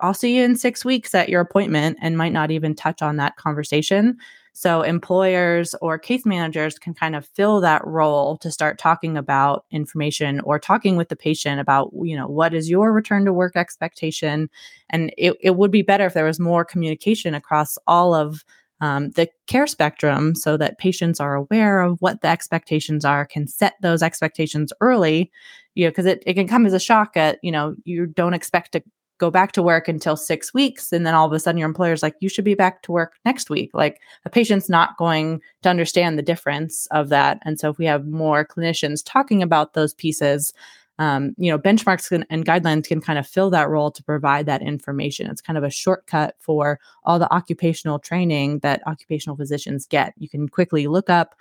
I'll 0.00 0.14
see 0.14 0.36
you 0.36 0.44
in 0.44 0.56
six 0.56 0.84
weeks 0.84 1.14
at 1.14 1.28
your 1.28 1.40
appointment 1.40 1.98
and 2.02 2.18
might 2.18 2.32
not 2.32 2.50
even 2.50 2.74
touch 2.74 3.00
on 3.00 3.16
that 3.16 3.36
conversation. 3.36 4.18
So 4.52 4.82
employers 4.82 5.74
or 5.82 5.98
case 5.98 6.24
managers 6.24 6.78
can 6.78 6.94
kind 6.94 7.14
of 7.14 7.26
fill 7.26 7.60
that 7.60 7.86
role 7.86 8.38
to 8.38 8.50
start 8.50 8.78
talking 8.78 9.16
about 9.16 9.66
information 9.70 10.40
or 10.40 10.58
talking 10.58 10.96
with 10.96 11.10
the 11.10 11.16
patient 11.16 11.60
about, 11.60 11.90
you 12.02 12.16
know, 12.16 12.26
what 12.26 12.54
is 12.54 12.70
your 12.70 12.92
return 12.92 13.26
to 13.26 13.32
work 13.32 13.54
expectation? 13.54 14.48
And 14.88 15.12
it, 15.18 15.34
it 15.40 15.56
would 15.56 15.70
be 15.70 15.82
better 15.82 16.06
if 16.06 16.14
there 16.14 16.24
was 16.24 16.40
more 16.40 16.64
communication 16.64 17.34
across 17.34 17.76
all 17.86 18.14
of 18.14 18.44
um, 18.80 19.10
the 19.10 19.28
care 19.46 19.66
spectrum 19.66 20.34
so 20.34 20.56
that 20.56 20.78
patients 20.78 21.20
are 21.20 21.34
aware 21.34 21.80
of 21.80 22.00
what 22.00 22.20
the 22.20 22.28
expectations 22.28 23.04
are, 23.04 23.24
can 23.24 23.46
set 23.46 23.74
those 23.80 24.02
expectations 24.02 24.72
early, 24.80 25.30
you 25.74 25.84
know, 25.84 25.90
because 25.90 26.06
it, 26.06 26.22
it 26.26 26.34
can 26.34 26.48
come 26.48 26.66
as 26.66 26.72
a 26.72 26.80
shock 26.80 27.16
at, 27.16 27.38
you 27.42 27.50
know, 27.50 27.74
you 27.84 28.06
don't 28.06 28.34
expect 28.34 28.72
to 28.72 28.82
go 29.18 29.30
back 29.30 29.52
to 29.52 29.62
work 29.62 29.88
until 29.88 30.16
six 30.16 30.52
weeks. 30.52 30.92
And 30.92 31.06
then 31.06 31.14
all 31.14 31.26
of 31.26 31.32
a 31.32 31.40
sudden 31.40 31.58
your 31.58 31.68
employer's 31.68 32.02
like, 32.02 32.14
you 32.20 32.28
should 32.28 32.44
be 32.44 32.54
back 32.54 32.82
to 32.82 32.92
work 32.92 33.14
next 33.24 33.48
week. 33.48 33.70
Like 33.72 33.98
a 34.26 34.30
patient's 34.30 34.68
not 34.68 34.96
going 34.98 35.40
to 35.62 35.70
understand 35.70 36.18
the 36.18 36.22
difference 36.22 36.86
of 36.90 37.08
that. 37.08 37.38
And 37.42 37.58
so 37.58 37.70
if 37.70 37.78
we 37.78 37.86
have 37.86 38.06
more 38.06 38.44
clinicians 38.44 39.02
talking 39.04 39.42
about 39.42 39.72
those 39.72 39.94
pieces, 39.94 40.52
um, 40.98 41.34
you 41.36 41.50
know, 41.50 41.58
benchmarks 41.58 42.08
can, 42.08 42.24
and 42.30 42.46
guidelines 42.46 42.86
can 42.86 43.00
kind 43.00 43.18
of 43.18 43.26
fill 43.26 43.50
that 43.50 43.68
role 43.68 43.90
to 43.90 44.02
provide 44.02 44.46
that 44.46 44.62
information. 44.62 45.30
It's 45.30 45.40
kind 45.40 45.58
of 45.58 45.64
a 45.64 45.70
shortcut 45.70 46.36
for 46.40 46.78
all 47.04 47.18
the 47.18 47.32
occupational 47.32 47.98
training 47.98 48.60
that 48.60 48.86
occupational 48.86 49.36
physicians 49.36 49.86
get. 49.86 50.14
You 50.16 50.28
can 50.28 50.48
quickly 50.48 50.86
look 50.86 51.10
up 51.10 51.34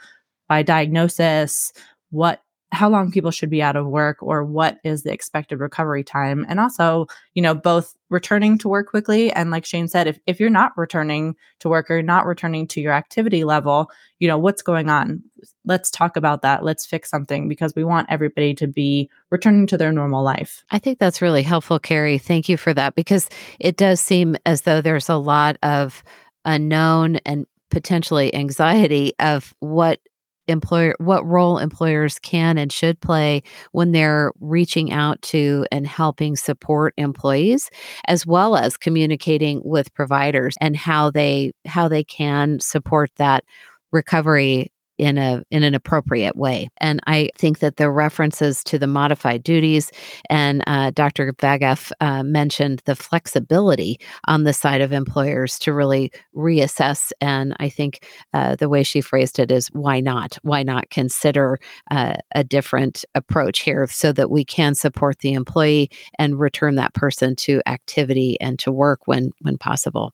by 0.48 0.62
diagnosis 0.64 1.72
what 2.12 2.42
how 2.72 2.90
long 2.90 3.12
people 3.12 3.32
should 3.32 3.50
be 3.50 3.62
out 3.62 3.76
of 3.76 3.86
work 3.86 4.18
or 4.22 4.44
what 4.44 4.80
is 4.84 5.04
the 5.04 5.12
expected 5.12 5.60
recovery 5.60 6.04
time 6.04 6.46
and 6.50 6.60
also 6.60 7.06
you 7.34 7.42
know 7.42 7.54
both 7.54 7.96
returning 8.10 8.58
to 8.58 8.68
work 8.68 8.90
quickly 8.90 9.32
and 9.32 9.52
like 9.52 9.66
shane 9.66 9.88
said 9.88 10.08
if, 10.08 10.20
if 10.28 10.40
you're 10.40 10.50
not 10.50 10.72
returning 10.78 11.36
to 11.60 11.70
work 11.70 11.90
or 11.90 12.02
not 12.02 12.26
returning 12.26 12.68
to 12.68 12.82
your 12.82 12.94
activity 12.94 13.44
level 13.44 13.90
you 14.20 14.28
know 14.28 14.38
what's 14.38 14.62
going 14.62 14.90
on? 14.90 15.22
Let's 15.66 15.92
talk 15.92 16.16
about 16.16 16.42
that. 16.42 16.64
Let's 16.64 16.86
fix 16.86 17.10
something 17.10 17.48
because 17.50 17.74
we 17.76 17.84
want 17.84 18.08
everybody 18.10 18.54
to 18.56 18.68
be 18.68 19.10
returning 19.30 19.68
to 19.68 19.78
their 19.78 19.92
normal 19.92 20.24
life. 20.24 20.64
I 20.72 20.80
think 20.80 21.00
that's 21.00 21.22
really 21.22 21.44
helpful 21.44 21.80
Kerri. 21.80 22.22
Thank 22.22 22.48
you 22.48 22.58
for 22.58 22.74
that 22.74 22.96
because 22.96 23.30
it 23.60 23.78
does 23.78 24.00
seem 24.00 24.38
as 24.46 24.62
though 24.62 24.82
there's 24.82 25.10
a 25.10 25.18
lot 25.18 25.58
of 25.64 26.04
unknown 26.46 27.18
and 27.26 27.46
potentially 27.72 28.34
anxiety 28.34 29.14
of 29.20 29.54
what 29.60 30.00
employer 30.48 30.96
what 31.00 31.26
role 31.26 31.58
employers 31.58 32.20
can 32.20 32.58
and 32.58 32.72
should 32.72 33.00
play 33.02 33.42
when 33.72 33.92
they're 33.92 34.32
reaching 34.40 34.92
out 34.92 35.22
to 35.24 35.66
and 35.72 35.88
helping 35.88 36.36
support 36.36 36.94
employees 36.98 37.70
as 38.08 38.26
well 38.26 38.56
as 38.56 38.78
communicating 38.78 39.62
with 39.64 39.94
providers 39.94 40.56
and 40.62 40.76
how 40.76 41.10
they 41.12 41.52
how 41.66 41.88
they 41.88 42.04
can 42.04 42.60
support 42.60 43.12
that 43.18 43.44
recovery 43.92 44.72
in 44.98 45.18
a 45.18 45.44
in 45.52 45.64
an 45.64 45.76
appropriate 45.76 46.36
way. 46.36 46.70
And 46.78 47.00
I 47.08 47.30
think 47.38 47.60
that 47.60 47.78
the 47.78 47.90
references 47.90 48.64
to 48.66 48.80
the 48.80 48.88
modified 48.88 49.44
duties 49.44 49.92
and 50.30 50.64
uh, 50.68 50.92
Dr. 50.92 51.34
Vaghef 51.34 51.92
uh, 52.00 52.24
mentioned 52.24 52.82
the 52.86 52.96
flexibility 52.96 54.00
on 54.28 54.44
the 54.44 54.54
side 54.54 54.82
of 54.82 54.92
employers 54.92 55.60
to 55.60 55.74
really 55.74 56.12
reassess. 56.36 57.12
And 57.22 57.56
I 57.60 57.70
think 57.70 58.06
uh, 58.34 58.56
the 58.56 58.70
way 58.70 58.84
she 58.84 59.02
phrased 59.02 59.40
it 59.40 59.52
is, 59.52 59.68
why 59.68 60.00
not? 60.00 60.38
Why 60.44 60.64
not 60.64 60.90
consider 60.90 61.60
uh, 61.92 62.16
a 62.34 62.44
different 62.44 63.06
approach 63.16 63.60
here 63.60 63.88
so 63.88 64.12
that 64.14 64.32
we 64.32 64.46
can 64.46 64.76
support 64.76 65.20
the 65.20 65.34
employee 65.34 65.90
and 66.20 66.40
return 66.40 66.76
that 66.76 66.94
person 66.94 67.36
to 67.36 67.62
activity 67.66 68.40
and 68.42 68.60
to 68.60 68.72
work 68.72 69.02
when 69.06 69.32
when 69.42 69.58
possible. 69.58 70.14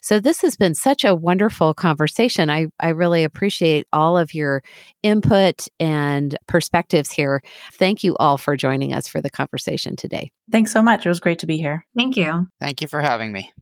So 0.00 0.20
this 0.20 0.40
has 0.42 0.56
been 0.56 0.74
such 0.74 1.04
a 1.04 1.14
wonderful 1.14 1.74
conversation. 1.74 2.50
I, 2.50 2.66
I 2.80 2.90
really 2.90 3.24
appreciate 3.24 3.86
all 3.92 4.16
of 4.16 4.34
your 4.34 4.62
input 5.02 5.66
and 5.80 6.36
perspectives 6.46 7.10
here. 7.10 7.42
Thank 7.72 8.04
you 8.04 8.16
all 8.16 8.38
for 8.38 8.56
joining 8.56 8.92
us 8.92 9.08
for 9.08 9.20
the 9.20 9.30
conversation 9.30 9.96
today. 9.96 10.30
Thanks 10.50 10.72
so 10.72 10.82
much. 10.82 11.06
It 11.06 11.08
was 11.08 11.20
great 11.20 11.38
to 11.40 11.46
be 11.46 11.56
here. 11.56 11.86
Thank 11.96 12.16
you. 12.16 12.48
Thank 12.60 12.80
you 12.80 12.88
for 12.88 13.00
having 13.00 13.32
me. 13.32 13.52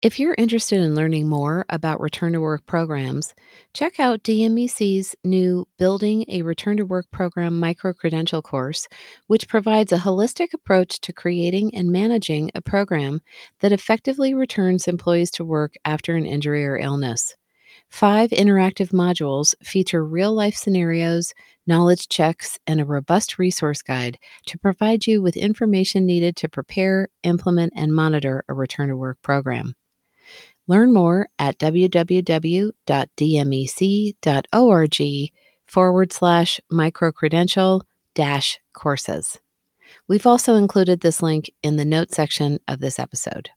If 0.00 0.20
you're 0.20 0.36
interested 0.38 0.80
in 0.80 0.94
learning 0.94 1.28
more 1.28 1.66
about 1.70 2.00
return 2.00 2.32
to 2.34 2.40
work 2.40 2.64
programs, 2.66 3.34
check 3.74 3.98
out 3.98 4.22
DMEC's 4.22 5.16
new 5.24 5.66
Building 5.76 6.24
a 6.28 6.42
Return 6.42 6.76
to 6.76 6.84
Work 6.86 7.06
Program 7.10 7.58
micro 7.58 7.92
credential 7.92 8.40
course, 8.40 8.86
which 9.26 9.48
provides 9.48 9.90
a 9.90 9.98
holistic 9.98 10.54
approach 10.54 11.00
to 11.00 11.12
creating 11.12 11.74
and 11.74 11.90
managing 11.90 12.52
a 12.54 12.62
program 12.62 13.22
that 13.58 13.72
effectively 13.72 14.34
returns 14.34 14.86
employees 14.86 15.32
to 15.32 15.44
work 15.44 15.74
after 15.84 16.14
an 16.14 16.26
injury 16.26 16.64
or 16.64 16.78
illness. 16.78 17.34
Five 17.90 18.30
interactive 18.30 18.90
modules 18.92 19.54
feature 19.64 20.04
real 20.04 20.32
life 20.32 20.54
scenarios, 20.54 21.34
knowledge 21.66 22.08
checks, 22.08 22.56
and 22.68 22.80
a 22.80 22.84
robust 22.84 23.36
resource 23.36 23.82
guide 23.82 24.16
to 24.46 24.58
provide 24.58 25.08
you 25.08 25.20
with 25.22 25.36
information 25.36 26.06
needed 26.06 26.36
to 26.36 26.48
prepare, 26.48 27.08
implement, 27.24 27.72
and 27.74 27.92
monitor 27.92 28.44
a 28.48 28.54
return 28.54 28.90
to 28.90 28.96
work 28.96 29.18
program. 29.22 29.74
Learn 30.68 30.92
more 30.92 31.28
at 31.38 31.58
www.dmec.org 31.58 32.72
forward 35.66 36.12
slash 36.12 36.60
microcredential 36.70 37.80
dash 38.14 38.60
courses. 38.74 39.38
We've 40.06 40.26
also 40.26 40.54
included 40.54 41.00
this 41.00 41.22
link 41.22 41.50
in 41.62 41.76
the 41.76 41.84
notes 41.84 42.14
section 42.14 42.58
of 42.68 42.80
this 42.80 42.98
episode. 42.98 43.48